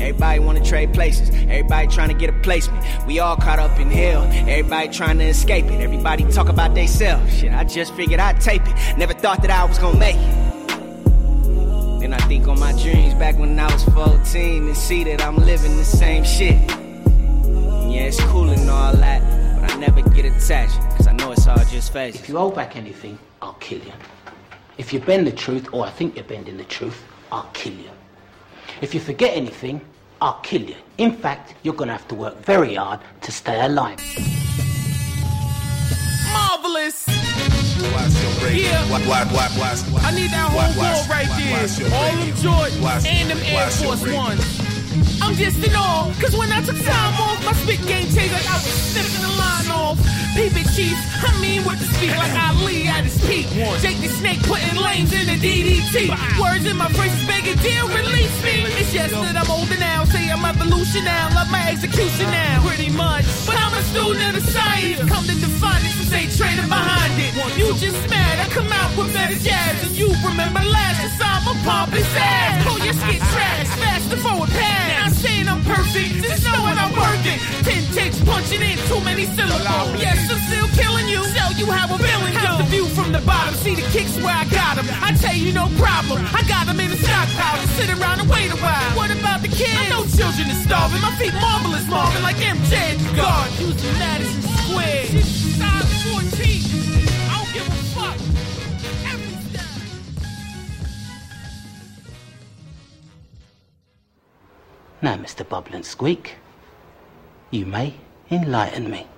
Everybody 0.00 0.40
wanna 0.40 0.64
trade 0.64 0.92
places. 0.92 1.30
Everybody 1.30 1.86
trying 1.86 2.08
to 2.08 2.14
get 2.16 2.30
a 2.30 2.32
placement. 2.40 2.84
We 3.06 3.20
all 3.20 3.36
caught 3.36 3.60
up 3.60 3.78
in 3.78 3.88
hell. 3.92 4.24
Everybody 4.24 4.88
trying 4.88 5.18
to 5.18 5.26
escape 5.26 5.66
it. 5.66 5.80
Everybody 5.80 6.24
talk 6.32 6.48
about 6.48 6.74
they 6.74 6.88
self. 6.88 7.30
Shit, 7.30 7.52
I 7.52 7.62
just 7.62 7.94
figured 7.94 8.18
I'd 8.18 8.40
tape 8.40 8.62
it. 8.66 8.98
Never 8.98 9.14
thought 9.14 9.40
that 9.42 9.52
I 9.52 9.64
was 9.66 9.78
gonna 9.78 10.00
make 10.00 10.16
it. 10.16 10.70
Then 12.00 12.12
I 12.12 12.18
think 12.26 12.48
on 12.48 12.58
my 12.58 12.72
dreams 12.72 13.14
back 13.14 13.38
when 13.38 13.56
I 13.56 13.72
was 13.72 13.84
14 13.84 14.66
and 14.66 14.76
see 14.76 15.04
that 15.04 15.22
I'm 15.22 15.36
living 15.36 15.76
the 15.76 15.84
same 15.84 16.24
shit. 16.24 16.79
Know 21.80 21.86
it's 21.86 21.88
all 21.88 21.92
just 21.92 21.92
phases. 21.92 22.20
If 22.20 22.28
you 22.28 22.36
hold 22.36 22.54
back 22.54 22.76
anything, 22.76 23.18
I'll 23.40 23.54
kill 23.54 23.78
you. 23.78 23.92
If 24.78 24.92
you 24.92 25.00
bend 25.00 25.26
the 25.26 25.32
truth, 25.32 25.68
or 25.72 25.86
I 25.86 25.90
think 25.90 26.16
you're 26.16 26.24
bending 26.24 26.56
the 26.56 26.64
truth, 26.64 27.02
I'll 27.32 27.50
kill 27.52 27.74
you. 27.74 27.90
If 28.80 28.94
you 28.94 29.00
forget 29.00 29.36
anything, 29.36 29.80
I'll 30.20 30.40
kill 30.42 30.62
you. 30.62 30.76
In 30.98 31.12
fact, 31.12 31.54
you're 31.62 31.74
gonna 31.74 31.92
have 31.92 32.08
to 32.08 32.14
work 32.14 32.36
very 32.44 32.74
hard 32.74 33.00
to 33.22 33.32
stay 33.32 33.60
alive. 33.64 33.98
Marvelous. 36.32 37.08
Yeah. 38.52 38.84
I 40.02 40.12
need 40.14 40.30
that 40.30 40.48
whole 40.50 40.74
wall 40.76 41.06
right 41.08 41.28
there. 41.38 41.60
All 41.94 42.16
them 42.16 42.32
Jordans 42.36 43.06
and 43.06 43.30
them 43.30 43.38
Air 43.44 43.70
Force 43.70 44.06
Ones. 44.06 44.59
I'm 45.22 45.34
just 45.34 45.62
in 45.62 45.74
awe, 45.76 46.10
cause 46.18 46.34
when 46.36 46.50
I 46.50 46.60
took 46.62 46.78
time 46.82 47.14
off, 47.22 47.38
my 47.46 47.52
spit 47.62 47.78
game 47.86 48.10
changed 48.10 48.34
like 48.34 48.48
I 48.50 48.58
was 48.58 48.74
snipping 48.90 49.22
the 49.22 49.34
line 49.38 49.70
off. 49.70 49.98
Peep 50.34 50.54
it, 50.58 50.66
chief, 50.74 50.98
I 51.22 51.30
mean 51.38 51.62
what 51.62 51.78
the 51.78 51.86
speak 51.94 52.10
like 52.10 52.34
Ali 52.34 52.86
at 52.90 53.06
his 53.06 53.18
peak. 53.22 53.46
Jake 53.82 54.02
the 54.02 54.10
snake 54.10 54.42
putting 54.50 54.74
lanes 54.74 55.14
in 55.14 55.30
the 55.30 55.38
DDT. 55.38 56.10
Words 56.42 56.66
in 56.66 56.76
my 56.76 56.90
phrases 56.90 57.22
begging, 57.26 57.58
deal, 57.62 57.86
release 57.86 58.34
me. 58.42 58.66
It's 58.82 58.92
just 58.92 59.14
that 59.14 59.36
I'm 59.38 59.50
older 59.50 59.78
now, 59.78 60.02
say 60.10 60.26
I'm 60.30 60.42
evolution 60.42 61.04
now, 61.04 61.30
love 61.38 61.50
my 61.50 61.62
execution 61.70 62.26
now, 62.30 62.66
pretty 62.66 62.90
much. 62.90 63.26
But 63.46 63.62
I'm 63.62 63.74
a 63.74 63.82
student 63.94 64.34
of 64.34 64.42
the 64.42 64.44
science, 64.50 64.98
come 65.06 65.22
to 65.22 65.34
define 65.38 65.86
it, 65.86 66.00
ain't 66.12 66.34
training 66.34 66.66
behind 66.66 67.14
it. 67.14 67.30
You 67.54 67.70
just 67.78 68.02
mad, 68.10 68.42
I 68.42 68.50
come 68.50 68.70
out 68.72 68.90
with 68.98 69.14
better 69.14 69.38
jazz, 69.38 69.82
and 69.86 69.94
you 69.94 70.10
remember 70.26 70.60
last, 70.60 70.98
cause 70.98 71.20
I'm 71.22 71.46
a 71.46 71.54
pompous 71.62 72.10
ass. 72.16 72.66
Pull 72.66 72.78
your 72.82 72.94
skit 72.94 73.22
trash, 73.30 73.68
faster 73.78 74.16
forward 74.16 74.50
pass. 74.50 74.79
Saying 75.20 75.48
I'm 75.48 75.60
perfect, 75.68 76.24
just 76.24 76.44
knowing 76.48 76.78
I'm 76.80 76.92
worth 76.96 77.26
it. 77.28 77.40
Ten 77.60 77.84
takes 77.92 78.18
punching 78.24 78.62
in 78.62 78.78
too 78.88 79.04
many 79.04 79.26
syllables. 79.36 80.00
Yes, 80.00 80.16
I'm 80.32 80.40
still 80.48 80.68
killing 80.72 81.08
you. 81.12 81.20
Show 81.36 81.50
you 81.60 81.66
how 81.68 81.92
I'm 81.92 82.00
feeling. 82.00 82.32
Have 82.40 82.56
the 82.56 82.64
view 82.72 82.86
from 82.96 83.12
the 83.12 83.20
bottom, 83.20 83.52
see 83.60 83.74
the 83.74 83.84
kicks 83.92 84.16
where 84.24 84.34
I 84.34 84.48
got 84.48 84.76
them. 84.76 84.88
I 85.04 85.12
tell 85.12 85.36
you 85.36 85.52
no 85.52 85.68
problem. 85.76 86.24
I 86.32 86.40
got 86.48 86.64
them 86.64 86.80
in 86.80 86.88
the 86.88 86.96
stockpile. 86.96 87.60
Sit 87.76 87.90
around 87.92 88.20
and 88.20 88.30
wait 88.30 88.48
a 88.48 88.56
while. 88.64 88.90
What 88.96 89.10
about 89.12 89.42
the 89.42 89.48
kids? 89.48 89.76
I 89.76 89.92
know 89.92 90.08
children 90.08 90.48
are 90.48 90.62
starving. 90.64 91.02
My 91.04 91.12
feet 91.20 91.34
marvelous, 91.36 91.86
Marvin 91.86 92.22
like 92.22 92.40
MJ. 92.40 92.96
God, 93.14 93.46
using 93.60 93.98
Madison 94.00 94.42
Square. 94.64 95.40
Now, 105.02 105.16
Mr. 105.16 105.46
And 105.74 105.84
Squeak, 105.84 106.36
you 107.50 107.64
may 107.64 107.94
enlighten 108.30 108.90
me. 108.90 109.09